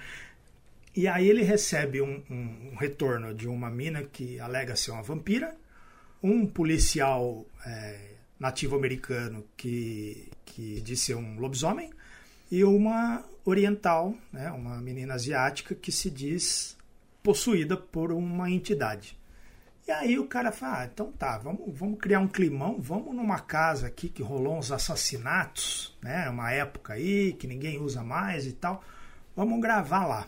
E 0.96 1.09
aí 1.09 1.28
ele 1.28 1.42
recebe 1.42 2.00
um, 2.00 2.22
um- 2.30 2.70
um 2.72 2.76
retorno 2.76 3.35
de 3.35 3.48
uma 3.48 3.68
mina 3.70 4.02
que 4.04 4.38
alega 4.38 4.76
ser 4.76 4.92
uma 4.92 5.02
vampira, 5.02 5.57
um 6.22 6.46
policial 6.46 7.44
é, 7.66 8.12
nativo 8.38 8.76
americano 8.76 9.44
que, 9.57 10.30
que 10.44 10.80
diz 10.80 11.00
ser 11.00 11.16
um 11.16 11.38
lobisomem, 11.38 11.90
e 12.50 12.62
uma 12.64 13.24
oriental, 13.44 14.14
né, 14.33 14.50
uma 14.52 14.80
menina 14.80 15.14
asiática 15.14 15.74
que 15.74 15.90
se 15.90 16.11
diz 16.11 16.76
possuída 17.22 17.76
por 17.76 18.12
uma 18.12 18.50
entidade. 18.50 19.18
E 19.87 19.90
aí 19.90 20.18
o 20.18 20.26
cara 20.26 20.50
fala, 20.52 20.80
ah, 20.83 20.85
então 20.90 21.12
tá, 21.12 21.37
vamos, 21.38 21.76
vamos 21.76 21.98
criar 21.98 22.20
um 22.20 22.28
climão, 22.28 22.80
vamos 22.80 23.14
numa 23.14 23.40
casa 23.40 23.87
aqui 23.88 24.09
que 24.09 24.22
rolou 24.22 24.57
uns 24.59 24.70
assassinatos, 24.72 25.94
né? 26.02 26.28
Uma 26.30 26.50
época 26.52 26.94
aí 26.94 27.35
que 27.35 27.46
ninguém 27.46 27.78
usa 27.78 28.02
mais 28.02 28.46
e 28.46 28.52
tal. 28.52 28.83
Vamos 29.37 29.61
gravar 29.61 30.07
lá. 30.07 30.26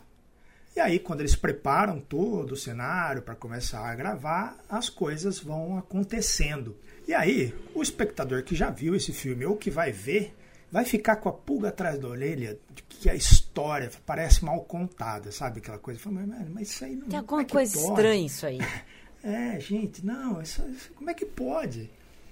E 0.77 0.81
aí, 0.81 0.99
quando 0.99 1.21
eles 1.21 1.35
preparam 1.35 1.99
todo 1.99 2.53
o 2.53 2.57
cenário 2.57 3.23
para 3.23 3.35
começar 3.35 3.81
a 3.89 3.95
gravar, 3.95 4.59
as 4.69 4.91
coisas 4.91 5.39
vão 5.41 5.79
acontecendo. 5.79 6.77
E 7.09 7.15
aí, 7.15 7.55
o 7.75 7.83
espectador 7.83 8.43
que 8.43 8.55
já 8.55 8.69
viu 8.69 8.95
esse 8.95 9.11
filme 9.13 9.47
ou 9.47 9.57
que 9.57 9.71
vai 9.71 9.91
ver, 9.91 10.35
vai 10.71 10.85
ficar 10.85 11.17
com 11.17 11.31
a 11.31 11.33
pulga 11.33 11.69
atrás 11.69 11.99
da 11.99 12.07
orelha 12.09 12.59
de 12.75 12.83
que 12.83 13.09
a 13.09 13.15
história 13.15 13.91
parece 14.05 14.45
mal 14.45 14.61
contada, 14.65 15.33
sabe? 15.33 15.61
Aquela 15.61 15.79
coisa. 15.79 15.99
Fala, 15.99 16.27
mas, 16.27 16.49
mas 16.51 16.69
isso 16.71 16.85
aí 16.85 16.95
não 16.95 17.09
tem 17.09 17.23
como 17.23 17.41
alguma 17.41 17.43
é 17.43 17.45
coisa 17.47 17.73
pode?" 17.73 17.89
estranha 17.89 18.27
isso 18.27 18.47
aí. 18.47 18.59
É, 19.25 19.59
gente, 19.59 20.07
não, 20.07 20.41
isso, 20.41 20.63
isso- 20.69 20.93
como 20.95 21.11
é 21.11 21.15
que 21.15 21.25
pode? 21.27 21.91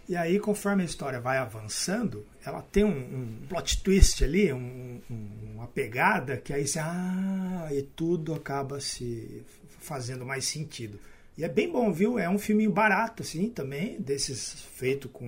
E 0.08 0.16
aí, 0.16 0.38
conforme 0.38 0.82
a 0.82 0.86
história 0.86 1.18
vai 1.20 1.38
avançando, 1.38 2.26
ela 2.44 2.60
tem 2.60 2.84
um, 2.84 2.90
um 2.90 3.38
plot 3.48 3.82
twist 3.82 4.22
ali, 4.22 4.52
um- 4.52 5.00
um- 5.10 5.28
uma 5.54 5.66
pegada 5.66 6.36
que 6.36 6.52
aí 6.52 6.66
você, 6.66 6.78
ah, 6.78 7.68
e 7.72 7.82
tudo 7.82 8.34
acaba 8.34 8.80
se 8.80 9.42
fazendo 9.80 10.24
mais 10.26 10.44
sentido. 10.44 10.98
E 11.38 11.42
é 11.44 11.48
bem 11.48 11.70
bom, 11.72 11.90
viu? 11.92 12.18
É 12.18 12.28
um 12.28 12.38
filme 12.38 12.68
barato, 12.68 13.22
assim, 13.22 13.48
também, 13.48 13.98
desses 14.00 14.52
feito 14.74 15.08
com, 15.08 15.26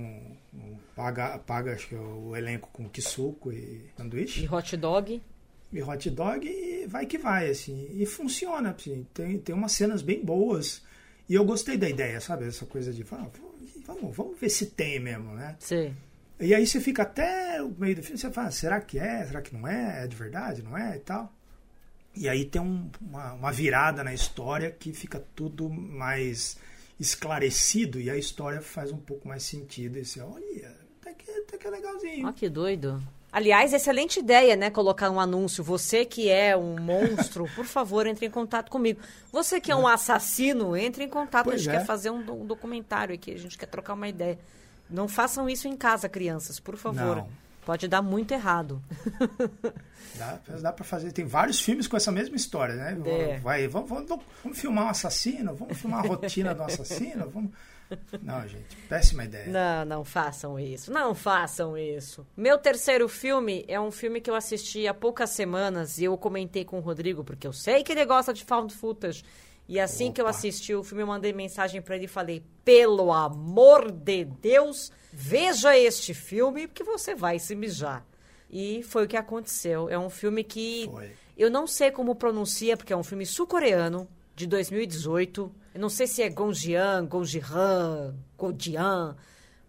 um- 0.54 0.76
paga, 0.94 1.38
paga 1.38 1.72
acho 1.72 1.88
que 1.88 1.94
é 1.94 1.98
o 1.98 2.36
elenco 2.36 2.68
com 2.72 2.88
kisuko 2.88 3.50
e 3.52 3.80
sanduíche 3.96 4.44
E 4.44 4.48
hot 4.48 4.76
dog. 4.76 5.20
e 5.72 5.82
hot 5.82 6.10
dog 6.10 6.46
e 6.46 6.86
vai 6.86 7.06
que 7.06 7.18
vai, 7.18 7.48
assim. 7.50 7.88
E 7.94 8.04
funciona, 8.06 8.70
assim. 8.70 9.06
Tem, 9.14 9.38
tem 9.38 9.54
umas 9.54 9.72
cenas 9.72 10.00
bem 10.02 10.22
boas. 10.24 10.82
E 11.28 11.34
eu 11.34 11.44
gostei 11.44 11.76
da 11.76 11.88
ideia, 11.88 12.20
sabe? 12.20 12.44
Essa 12.46 12.64
coisa 12.66 12.92
de, 12.92 13.04
ah, 13.10 13.26
vamos, 13.86 14.14
vamos 14.16 14.38
ver 14.38 14.48
se 14.50 14.66
tem 14.66 14.98
mesmo, 15.00 15.32
né? 15.34 15.56
Sim. 15.60 15.94
E 16.38 16.54
aí 16.54 16.66
você 16.66 16.80
fica 16.80 17.02
até 17.02 17.62
o 17.62 17.70
meio 17.78 17.96
do 17.96 18.02
filme, 18.02 18.18
você 18.18 18.30
fala, 18.30 18.50
será 18.50 18.80
que 18.80 18.98
é? 18.98 19.24
Será 19.24 19.40
que 19.40 19.54
não 19.56 19.66
é? 19.66 20.04
É 20.04 20.06
de 20.06 20.14
verdade? 20.16 20.62
Não 20.62 20.76
é? 20.76 20.96
E 20.96 21.00
tal. 21.00 21.32
E 22.14 22.28
aí 22.28 22.44
tem 22.44 22.60
um- 22.60 22.90
uma, 23.00 23.32
uma 23.32 23.52
virada 23.52 24.02
na 24.04 24.12
história 24.12 24.70
que 24.70 24.92
fica 24.92 25.22
tudo 25.34 25.68
mais 25.70 26.58
esclarecido 26.98 28.00
e 28.00 28.10
a 28.10 28.16
história 28.16 28.60
faz 28.60 28.90
um 28.92 28.96
pouco 28.98 29.28
mais 29.28 29.42
sentido. 29.42 29.98
E 29.98 30.04
você, 30.04 30.20
olha, 30.20 30.74
até 31.00 31.14
que, 31.14 31.30
até 31.30 31.58
que 31.58 31.66
é 31.66 31.70
legalzinho. 31.70 32.26
Ó, 32.28 32.32
que 32.32 32.48
doido. 32.48 33.02
Aliás, 33.36 33.74
excelente 33.74 34.18
ideia, 34.18 34.56
né? 34.56 34.70
Colocar 34.70 35.10
um 35.10 35.20
anúncio. 35.20 35.62
Você 35.62 36.06
que 36.06 36.30
é 36.30 36.56
um 36.56 36.80
monstro, 36.80 37.44
por 37.54 37.66
favor, 37.66 38.06
entre 38.06 38.24
em 38.24 38.30
contato 38.30 38.70
comigo. 38.70 38.98
Você 39.30 39.60
que 39.60 39.70
é 39.70 39.76
um 39.76 39.86
assassino, 39.86 40.74
entre 40.74 41.04
em 41.04 41.08
contato. 41.10 41.48
a 41.48 41.50
Pois 41.50 41.60
gente 41.60 41.74
é. 41.74 41.78
quer 41.78 41.84
fazer 41.84 42.08
um, 42.08 42.20
um 42.32 42.46
documentário 42.46 43.14
aqui, 43.14 43.32
a 43.32 43.38
gente 43.38 43.58
quer 43.58 43.66
trocar 43.66 43.92
uma 43.92 44.08
ideia. 44.08 44.38
Não 44.88 45.06
façam 45.06 45.50
isso 45.50 45.68
em 45.68 45.76
casa, 45.76 46.08
crianças, 46.08 46.58
por 46.58 46.78
favor. 46.78 47.16
Não. 47.16 47.28
Pode 47.66 47.86
dar 47.88 48.00
muito 48.00 48.32
errado. 48.32 48.82
Dá, 50.16 50.38
dá 50.62 50.72
pra 50.72 50.82
fazer. 50.82 51.12
Tem 51.12 51.26
vários 51.26 51.60
filmes 51.60 51.86
com 51.86 51.94
essa 51.94 52.10
mesma 52.10 52.36
história, 52.36 52.74
né? 52.74 52.96
É. 53.04 53.38
Vai, 53.40 53.68
vamos, 53.68 53.90
vamos, 53.90 54.08
vamos 54.42 54.58
filmar 54.58 54.86
um 54.86 54.88
assassino, 54.88 55.54
vamos 55.54 55.76
filmar 55.76 56.02
a 56.02 56.08
rotina 56.08 56.54
do 56.54 56.62
assassino, 56.62 57.28
vamos. 57.28 57.50
Não, 58.22 58.46
gente, 58.46 58.76
péssima 58.88 59.24
ideia. 59.24 59.46
Não, 59.46 59.96
não 59.96 60.04
façam 60.04 60.58
isso. 60.58 60.92
Não 60.92 61.14
façam 61.14 61.76
isso. 61.76 62.26
Meu 62.36 62.58
terceiro 62.58 63.08
filme 63.08 63.64
é 63.68 63.80
um 63.80 63.90
filme 63.90 64.20
que 64.20 64.30
eu 64.30 64.34
assisti 64.34 64.86
há 64.86 64.94
poucas 64.94 65.30
semanas 65.30 65.98
e 65.98 66.04
eu 66.04 66.16
comentei 66.16 66.64
com 66.64 66.78
o 66.78 66.80
Rodrigo, 66.80 67.22
porque 67.24 67.46
eu 67.46 67.52
sei 67.52 67.82
que 67.82 67.92
ele 67.92 68.04
gosta 68.04 68.32
de 68.32 68.44
found 68.44 68.72
footage. 68.74 69.22
E 69.68 69.80
assim 69.80 70.06
Opa. 70.06 70.14
que 70.14 70.20
eu 70.20 70.26
assisti 70.26 70.74
o 70.74 70.82
filme, 70.84 71.02
eu 71.02 71.06
mandei 71.08 71.32
mensagem 71.32 71.82
para 71.82 71.96
ele 71.96 72.04
e 72.04 72.08
falei: 72.08 72.42
pelo 72.64 73.12
amor 73.12 73.90
de 73.90 74.24
Deus, 74.24 74.92
veja 75.12 75.76
este 75.76 76.14
filme, 76.14 76.68
porque 76.68 76.84
você 76.84 77.14
vai 77.14 77.38
se 77.38 77.54
mijar. 77.54 78.06
E 78.48 78.82
foi 78.84 79.04
o 79.04 79.08
que 79.08 79.16
aconteceu. 79.16 79.88
É 79.88 79.98
um 79.98 80.08
filme 80.08 80.44
que 80.44 80.88
foi. 80.88 81.12
eu 81.36 81.50
não 81.50 81.66
sei 81.66 81.90
como 81.90 82.14
pronuncia, 82.14 82.76
porque 82.76 82.92
é 82.92 82.96
um 82.96 83.02
filme 83.02 83.26
sul-coreano 83.26 84.08
de 84.36 84.46
2018. 84.46 85.50
Eu 85.74 85.80
não 85.80 85.88
sei 85.88 86.06
se 86.06 86.22
é 86.22 86.28
Gonjian, 86.28 87.06
Gonjihan, 87.06 88.14
Godian, 88.36 89.16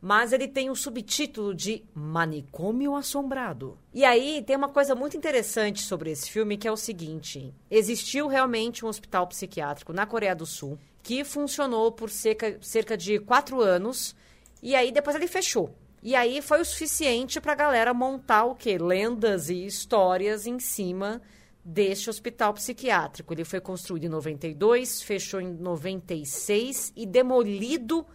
mas 0.02 0.34
ele 0.34 0.48
tem 0.48 0.70
um 0.70 0.76
subtítulo 0.76 1.56
de 1.56 1.84
Manicômio 1.94 2.94
Assombrado. 2.94 3.78
E 3.94 4.04
aí 4.04 4.44
tem 4.46 4.58
uma 4.58 4.68
coisa 4.68 4.94
muito 4.94 5.16
interessante 5.16 5.82
sobre 5.82 6.12
esse 6.12 6.30
filme 6.30 6.58
que 6.58 6.68
é 6.68 6.72
o 6.72 6.78
seguinte: 6.78 7.54
existiu 7.72 8.28
realmente 8.28 8.86
um 8.86 8.90
hospital 8.90 9.26
psiquiátrico 9.28 9.94
na 9.94 10.06
Coreia 10.06 10.36
do 10.36 10.46
Sul 10.46 10.78
que 11.02 11.24
funcionou 11.24 11.90
por 11.90 12.10
cerca, 12.10 12.58
cerca 12.62 12.98
de 12.98 13.18
quatro 13.18 13.62
anos 13.62 14.14
e 14.62 14.76
aí 14.76 14.92
depois 14.92 15.16
ele 15.16 15.28
fechou. 15.28 15.74
E 16.04 16.14
aí 16.14 16.42
foi 16.42 16.60
o 16.60 16.66
suficiente 16.66 17.40
para 17.40 17.54
a 17.54 17.56
galera 17.56 17.94
montar 17.94 18.44
o 18.44 18.56
quê? 18.56 18.78
Lendas 18.78 19.50
e 19.50 19.66
histórias 19.66 20.46
em 20.46 20.60
cima 20.60 21.22
deste 21.68 22.10
hospital 22.10 22.54
psiquiátrico. 22.54 23.34
Ele 23.34 23.44
foi 23.44 23.60
construído 23.60 24.06
em 24.06 24.10
92, 24.10 25.02
fechou 25.02 25.42
em 25.42 25.52
96 25.52 26.94
e 26.96 27.06
demolido 27.06 28.06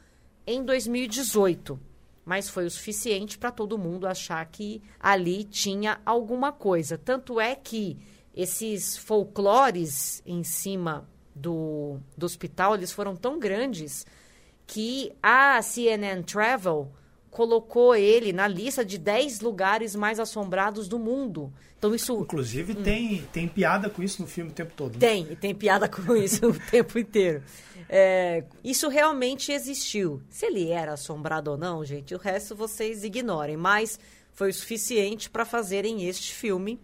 em 0.46 0.64
2018. 0.64 1.78
Mas 2.24 2.48
foi 2.48 2.64
o 2.64 2.70
suficiente 2.70 3.36
para 3.36 3.50
todo 3.52 3.76
mundo 3.76 4.06
achar 4.06 4.42
que 4.46 4.80
ali 4.98 5.44
tinha 5.44 6.00
alguma 6.06 6.50
coisa. 6.50 6.96
Tanto 6.96 7.38
é 7.38 7.54
que 7.54 7.98
esses 8.34 8.96
folclores 8.96 10.22
em 10.24 10.42
cima 10.42 11.06
do, 11.34 11.98
do 12.16 12.24
hospital, 12.24 12.74
eles 12.74 12.90
foram 12.90 13.14
tão 13.14 13.38
grandes 13.38 14.06
que 14.66 15.12
a 15.22 15.60
CNN 15.60 16.22
Travel 16.22 16.90
colocou 17.32 17.96
ele 17.96 18.30
na 18.30 18.46
lista 18.46 18.84
de 18.84 18.98
10 18.98 19.40
lugares 19.40 19.96
mais 19.96 20.20
assombrados 20.20 20.86
do 20.86 20.98
mundo. 20.98 21.50
Então 21.78 21.94
isso 21.94 22.20
inclusive 22.20 22.74
hum. 22.74 22.82
tem 22.82 23.22
tem 23.32 23.48
piada 23.48 23.88
com 23.88 24.02
isso 24.02 24.20
no 24.20 24.28
filme 24.28 24.50
o 24.50 24.54
tempo 24.54 24.72
todo. 24.76 24.92
Né? 24.92 24.98
Tem, 25.00 25.26
e 25.32 25.34
tem 25.34 25.54
piada 25.54 25.88
com 25.88 26.14
isso 26.14 26.46
o 26.46 26.70
tempo 26.70 26.98
inteiro. 26.98 27.42
É, 27.88 28.44
isso 28.62 28.88
realmente 28.88 29.50
existiu. 29.50 30.22
Se 30.28 30.46
ele 30.46 30.68
era 30.68 30.92
assombrado 30.92 31.50
ou 31.50 31.56
não, 31.56 31.82
gente, 31.84 32.14
o 32.14 32.18
resto 32.18 32.54
vocês 32.54 33.02
ignorem, 33.02 33.56
mas 33.56 33.98
foi 34.32 34.50
o 34.50 34.54
suficiente 34.54 35.30
para 35.30 35.46
fazerem 35.46 36.06
este 36.06 36.34
filme 36.34 36.78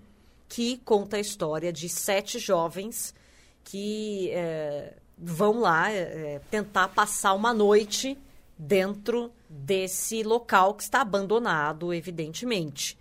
que 0.49 0.79
conta 0.79 1.19
a 1.19 1.21
história 1.21 1.71
de 1.71 1.91
sete 1.91 2.39
jovens 2.39 3.15
que 3.63 4.31
é, 4.31 4.95
vão 5.19 5.61
lá 5.61 5.91
é, 5.91 6.41
tentar 6.51 6.89
passar 6.89 7.35
uma 7.35 7.53
noite 7.53 8.17
dentro 8.59 9.33
desse 9.49 10.23
local 10.23 10.75
que 10.75 10.83
está 10.83 11.01
abandonado, 11.01 11.95
evidentemente. 11.95 12.99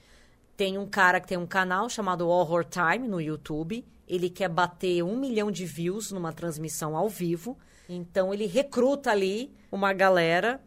Tem 0.56 0.78
um 0.78 0.86
cara 0.86 1.20
que 1.20 1.28
tem 1.28 1.38
um 1.38 1.48
canal 1.48 1.89
chamado 1.89 2.28
Horror 2.28 2.63
Time 2.63 3.08
no 3.08 3.20
YouTube. 3.20 3.86
Ele 4.08 4.30
quer 4.30 4.50
bater 4.50 5.04
um 5.04 5.17
milhão 5.17 5.52
de 5.52 5.65
views 5.65 6.12
numa 6.12 6.32
transmissão 6.32 6.96
ao 6.96 7.10
vivo. 7.10 7.58
Então 7.89 8.34
ele 8.34 8.46
recruta 8.46 9.12
ali 9.12 9.52
uma 9.72 9.93
galera 9.93 10.62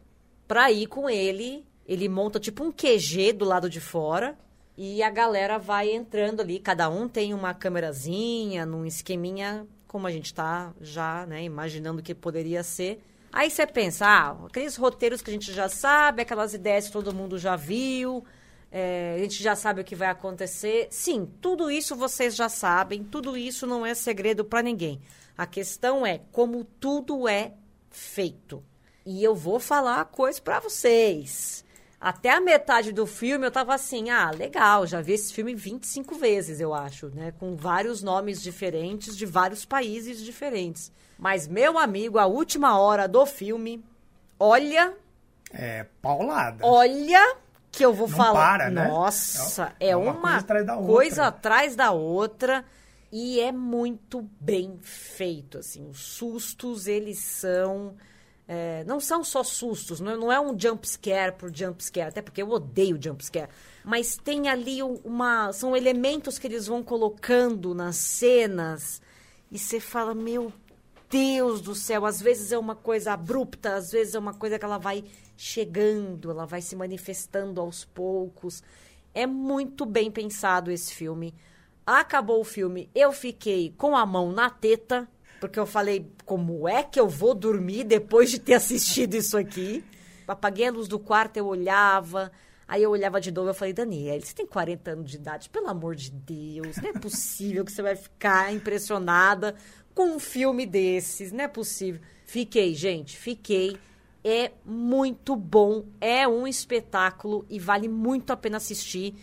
para 0.47 0.71
ir 0.71 0.87
com 0.87 1.09
ele. 1.09 1.65
Ele 1.87 2.09
monta 2.09 2.39
tipo 2.39 2.65
um 2.65 2.73
QG 2.73 3.33
do 3.33 3.45
lado 3.45 3.69
de 3.69 3.81
fora 3.81 4.39
e 4.77 5.03
a 5.03 5.11
galera 5.11 5.59
vai 5.59 5.91
entrando 5.91 6.41
ali. 6.41 6.59
Cada 6.59 6.89
um 6.89 7.09
tem 7.09 7.35
uma 7.35 7.53
câmerazinha, 7.53 8.65
num 8.65 8.87
esqueminha 8.87 9.67
como 9.87 10.07
a 10.07 10.11
gente 10.11 10.27
está 10.27 10.73
já, 10.81 11.27
né, 11.27 11.43
imaginando 11.43 12.01
que 12.01 12.15
poderia 12.15 12.63
ser. 12.63 13.03
Aí 13.33 13.51
você 13.51 13.67
pensa, 13.67 14.07
ah, 14.07 14.47
aqueles 14.47 14.77
roteiros 14.77 15.23
que 15.23 15.31
a 15.31 15.33
gente 15.33 15.53
já 15.53 15.69
sabe, 15.69 16.23
aquelas 16.23 16.53
ideias 16.53 16.87
que 16.87 16.93
todo 16.93 17.15
mundo 17.15 17.39
já 17.39 17.55
viu, 17.55 18.25
é, 18.73 19.15
a 19.17 19.23
gente 19.23 19.43
já 19.43 19.55
sabe 19.55 19.81
o 19.81 19.85
que 19.85 19.95
vai 19.95 20.09
acontecer. 20.09 20.89
Sim, 20.91 21.29
tudo 21.41 21.71
isso 21.71 21.95
vocês 21.95 22.35
já 22.35 22.49
sabem, 22.49 23.05
tudo 23.05 23.37
isso 23.37 23.67
não 23.67 23.85
é 23.85 23.95
segredo 23.95 24.45
para 24.45 24.63
ninguém. 24.63 25.01
A 25.37 25.47
questão 25.47 26.05
é 26.05 26.21
como 26.33 26.65
tudo 26.65 27.29
é 27.29 27.55
feito. 27.91 28.65
E 29.07 29.25
eu 29.25 29.35
vou 29.35 29.59
falar 29.59 30.01
a 30.01 30.05
coisa 30.05 30.41
para 30.41 30.61
vocês. 30.61 31.65
Até 32.01 32.31
a 32.31 32.41
metade 32.41 32.93
do 32.93 33.07
filme 33.07 33.47
eu 33.47 33.51
tava 33.51 33.75
assim, 33.75 34.09
ah, 34.09 34.31
legal, 34.31 34.87
já 34.87 35.03
vi 35.03 35.13
esse 35.13 35.35
filme 35.35 35.55
25 35.55 36.15
vezes, 36.15 36.59
eu 36.59 36.73
acho, 36.73 37.09
né? 37.09 37.33
Com 37.39 37.55
vários 37.55 38.03
nomes 38.03 38.41
diferentes 38.41 39.15
de 39.15 39.27
vários 39.27 39.67
países 39.67 40.25
diferentes. 40.25 40.91
Mas, 41.19 41.47
meu 41.47 41.79
amigo, 41.79 42.19
a 42.19 42.25
última 42.25 42.79
hora 42.79 43.07
do 43.07 43.27
filme, 43.27 43.85
olha. 44.39 44.95
É, 45.53 45.85
paulada. 46.01 46.65
Olha 46.65 47.37
que 47.71 47.85
eu 47.85 47.93
vou 47.93 48.09
Não 48.09 48.17
falar. 48.17 48.33
Para, 48.33 48.71
né? 48.71 48.89
Nossa, 48.89 49.75
é, 49.79 49.91
é 49.91 49.97
uma, 49.97 50.13
uma, 50.13 50.21
coisa, 50.23 50.39
atrás 50.39 50.67
da, 50.67 50.77
coisa 50.77 51.27
atrás 51.27 51.77
da 51.77 51.91
outra. 51.91 52.65
E 53.13 53.41
é 53.41 53.53
muito 53.53 54.23
bem 54.41 54.79
feito, 54.81 55.59
assim. 55.59 55.87
Os 55.87 56.01
sustos, 56.01 56.87
eles 56.87 57.19
são... 57.19 57.95
É, 58.53 58.83
não 58.83 58.99
são 58.99 59.23
só 59.23 59.45
sustos, 59.45 60.01
não, 60.01 60.17
não 60.17 60.33
é 60.33 60.41
um 60.41 60.59
jump 60.59 60.85
scare 60.85 61.31
por 61.31 61.55
jump 61.55 61.81
scare, 61.85 62.09
até 62.09 62.21
porque 62.21 62.43
eu 62.43 62.51
odeio 62.51 62.99
jump 63.01 63.25
scare. 63.25 63.49
Mas 63.85 64.17
tem 64.17 64.49
ali 64.49 64.83
uma... 64.83 65.53
São 65.53 65.77
elementos 65.77 66.37
que 66.37 66.49
eles 66.49 66.67
vão 66.67 66.83
colocando 66.83 67.73
nas 67.77 67.95
cenas 67.95 69.01
e 69.53 69.57
você 69.57 69.79
fala, 69.79 70.17
meu 70.17 70.53
Deus 71.09 71.61
do 71.61 71.77
céu, 71.77 72.05
às 72.05 72.21
vezes 72.21 72.51
é 72.51 72.59
uma 72.59 72.75
coisa 72.75 73.13
abrupta, 73.13 73.77
às 73.77 73.93
vezes 73.93 74.17
é 74.17 74.19
uma 74.19 74.35
coisa 74.35 74.59
que 74.59 74.65
ela 74.65 74.79
vai 74.79 75.05
chegando, 75.37 76.33
ela 76.33 76.45
vai 76.45 76.61
se 76.61 76.75
manifestando 76.75 77.61
aos 77.61 77.85
poucos. 77.85 78.65
É 79.15 79.29
muito 79.29 79.87
bem 79.87 80.11
pensado 80.11 80.73
esse 80.73 80.93
filme. 80.93 81.33
Acabou 81.87 82.41
o 82.41 82.45
filme, 82.45 82.91
eu 82.97 83.13
fiquei 83.13 83.73
com 83.79 83.97
a 83.97 84.05
mão 84.05 84.33
na 84.33 84.51
teta, 84.51 85.09
porque 85.41 85.59
eu 85.59 85.67
falei, 85.67 86.11
como 86.25 86.69
é 86.69 86.83
que 86.83 87.01
eu 87.01 87.09
vou 87.09 87.35
dormir 87.35 87.85
depois 87.85 88.31
de 88.31 88.39
ter 88.39 88.55
assistido 88.55 89.15
isso 89.15 89.37
aqui? 89.37 89.85
Apaguei 90.29 90.69
a 90.69 90.71
luz 90.71 90.87
do 90.87 90.99
quarto, 90.99 91.37
eu 91.39 91.47
olhava, 91.47 92.31
Aí 92.71 92.85
eu 92.85 92.91
olhava 92.93 93.21
de 93.21 93.33
novo 93.33 93.51
e 93.51 93.55
falei, 93.55 93.75
Daniel, 93.75 94.21
você 94.21 94.33
tem 94.33 94.47
40 94.47 94.93
anos 94.93 95.11
de 95.11 95.17
idade, 95.17 95.51
pelo 95.51 95.67
amor 95.67 95.97
de 95.97 96.13
Deus, 96.13 96.77
não 96.77 96.91
é 96.91 96.93
possível 96.93 97.65
que 97.65 97.73
você 97.73 97.83
vai 97.83 97.97
ficar 97.97 98.55
impressionada 98.55 99.57
com 99.93 100.15
um 100.15 100.21
filme 100.21 100.65
desses, 100.65 101.33
não 101.33 101.43
é 101.43 101.49
possível. 101.49 102.01
Fiquei, 102.25 102.73
gente, 102.75 103.17
fiquei. 103.17 103.77
É 104.23 104.53
muito 104.65 105.35
bom, 105.35 105.85
é 106.01 106.29
um 106.29 106.47
espetáculo 106.47 107.45
e 107.51 107.59
vale 107.59 107.89
muito 107.89 108.33
a 108.33 108.37
pena 108.37 108.59
assistir. 108.59 109.17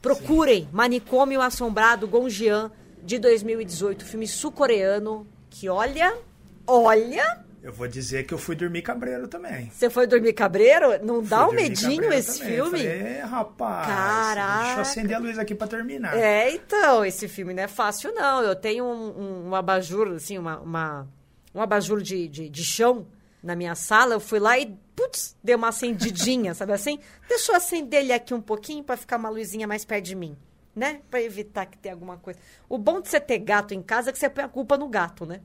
Procurem. 0.00 0.66
Manicômio 0.72 1.42
Assombrado 1.42 2.08
Gonjian 2.08 2.72
de 3.02 3.18
2018, 3.18 4.02
filme 4.02 4.26
sul-coreano 4.26 5.26
que 5.54 5.68
olha, 5.68 6.18
olha, 6.66 7.44
eu 7.62 7.72
vou 7.72 7.86
dizer 7.86 8.24
que 8.26 8.34
eu 8.34 8.38
fui 8.38 8.56
dormir 8.56 8.82
cabreiro 8.82 9.28
também. 9.28 9.70
Você 9.70 9.88
foi 9.88 10.04
dormir 10.04 10.32
cabreiro? 10.32 11.02
Não 11.04 11.22
dá 11.22 11.48
um 11.48 11.52
medinho 11.52 12.12
esse 12.12 12.40
também. 12.40 12.54
filme? 12.54 12.84
É, 12.84 13.20
rapaz. 13.20 13.86
Caraca. 13.86 14.62
Deixa 14.64 14.76
eu 14.76 14.82
acender 14.82 15.16
a 15.16 15.18
luz 15.20 15.38
aqui 15.38 15.54
para 15.54 15.68
terminar. 15.68 16.16
É, 16.16 16.50
então, 16.50 17.04
esse 17.04 17.28
filme 17.28 17.54
não 17.54 17.62
é 17.62 17.68
fácil, 17.68 18.12
não. 18.12 18.42
Eu 18.42 18.56
tenho 18.56 18.84
um, 18.84 19.18
um, 19.18 19.48
um 19.50 19.54
abajur, 19.54 20.08
assim, 20.08 20.36
uma, 20.36 20.58
uma, 20.58 21.08
um 21.54 21.60
abajur 21.62 22.02
de, 22.02 22.26
de, 22.26 22.48
de 22.50 22.64
chão 22.64 23.06
na 23.42 23.54
minha 23.54 23.76
sala. 23.76 24.14
Eu 24.14 24.20
fui 24.20 24.40
lá 24.40 24.58
e, 24.58 24.76
putz, 24.96 25.36
dei 25.42 25.54
uma 25.54 25.68
acendidinha, 25.68 26.52
sabe 26.52 26.72
assim? 26.72 26.98
Deixa 27.28 27.52
eu 27.52 27.56
acender 27.56 28.00
ele 28.00 28.12
aqui 28.12 28.34
um 28.34 28.42
pouquinho 28.42 28.82
para 28.82 28.96
ficar 28.96 29.16
uma 29.16 29.30
luzinha 29.30 29.66
mais 29.66 29.84
perto 29.84 30.04
de 30.04 30.16
mim, 30.16 30.36
né? 30.74 31.00
Para 31.10 31.22
evitar 31.22 31.66
que 31.66 31.78
tenha 31.78 31.94
alguma 31.94 32.16
coisa. 32.16 32.38
O 32.68 32.78
bom 32.78 33.00
de 33.00 33.08
você 33.08 33.20
ter 33.20 33.38
gato 33.38 33.72
em 33.72 33.82
casa 33.82 34.10
é 34.10 34.12
que 34.12 34.18
você 34.18 34.28
põe 34.28 34.44
a 34.44 34.48
culpa 34.48 34.76
no 34.76 34.88
gato, 34.88 35.24
né? 35.24 35.40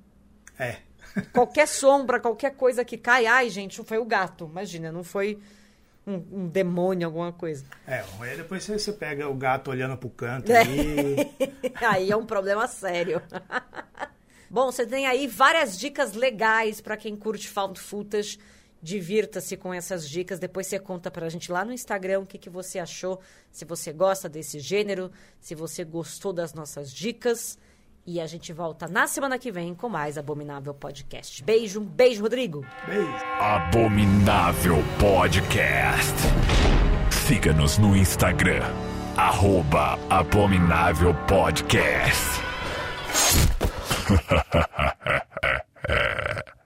É. 0.58 0.78
Qualquer 1.34 1.68
sombra, 1.68 2.20
qualquer 2.20 2.56
coisa 2.56 2.86
que 2.86 2.98
cai, 2.98 3.26
ai, 3.26 3.50
gente, 3.50 3.84
foi 3.84 3.98
o 3.98 4.06
gato. 4.06 4.46
Imagina, 4.46 4.92
não 4.92 5.04
foi 5.04 5.40
um, 6.06 6.44
um 6.44 6.48
demônio, 6.48 7.08
alguma 7.08 7.32
coisa. 7.32 7.66
É, 7.88 8.04
aí 8.20 8.38
depois 8.38 8.64
você, 8.64 8.78
você 8.78 8.94
pega 8.94 9.28
o 9.28 9.34
gato 9.34 9.72
olhando 9.72 9.98
pro 9.98 10.10
canto 10.10 10.50
é. 10.52 10.60
aí. 10.60 11.36
aí 11.82 12.12
é 12.12 12.16
um 12.16 12.26
problema 12.26 12.68
sério. 12.68 13.22
Bom, 14.50 14.72
você 14.72 14.86
tem 14.86 15.06
aí 15.06 15.28
várias 15.28 15.78
dicas 15.78 16.14
legais 16.14 16.82
para 16.82 16.98
quem 16.98 17.16
curte 17.16 17.48
found 17.48 17.80
footage. 17.80 18.40
Divirta-se 18.82 19.58
com 19.58 19.74
essas 19.74 20.10
dicas. 20.10 20.40
Depois 20.40 20.68
você 20.68 20.80
conta 20.80 21.12
pra 21.12 21.30
gente 21.30 21.52
lá 21.52 21.66
no 21.66 21.74
Instagram 21.74 22.22
o 22.22 22.26
que, 22.26 22.38
que 22.38 22.50
você 22.50 22.80
achou, 22.80 23.20
se 23.52 23.66
você 23.66 23.92
gosta 23.92 24.30
desse 24.30 24.60
gênero, 24.60 25.12
se 25.40 25.54
você 25.54 25.84
gostou 25.84 26.32
das 26.32 26.54
nossas 26.54 26.92
dicas. 26.94 27.58
E 28.06 28.20
a 28.20 28.26
gente 28.26 28.52
volta 28.54 28.88
na 28.88 29.06
semana 29.06 29.38
que 29.38 29.52
vem 29.52 29.76
com 29.76 29.88
mais 29.90 30.18
Abominável 30.18 30.74
Podcast. 30.74 31.44
Beijo, 31.44 31.82
um 31.82 31.86
beijo, 31.86 32.24
Rodrigo. 32.24 32.66
Beijo. 32.88 33.26
Abominável 33.40 34.78
Podcast. 35.00 36.16
Siga-nos 37.28 37.78
no 37.78 37.96
Instagram, 37.96 38.64
arroba 39.16 40.00
Abominável 40.10 41.14
Podcast. 41.28 42.40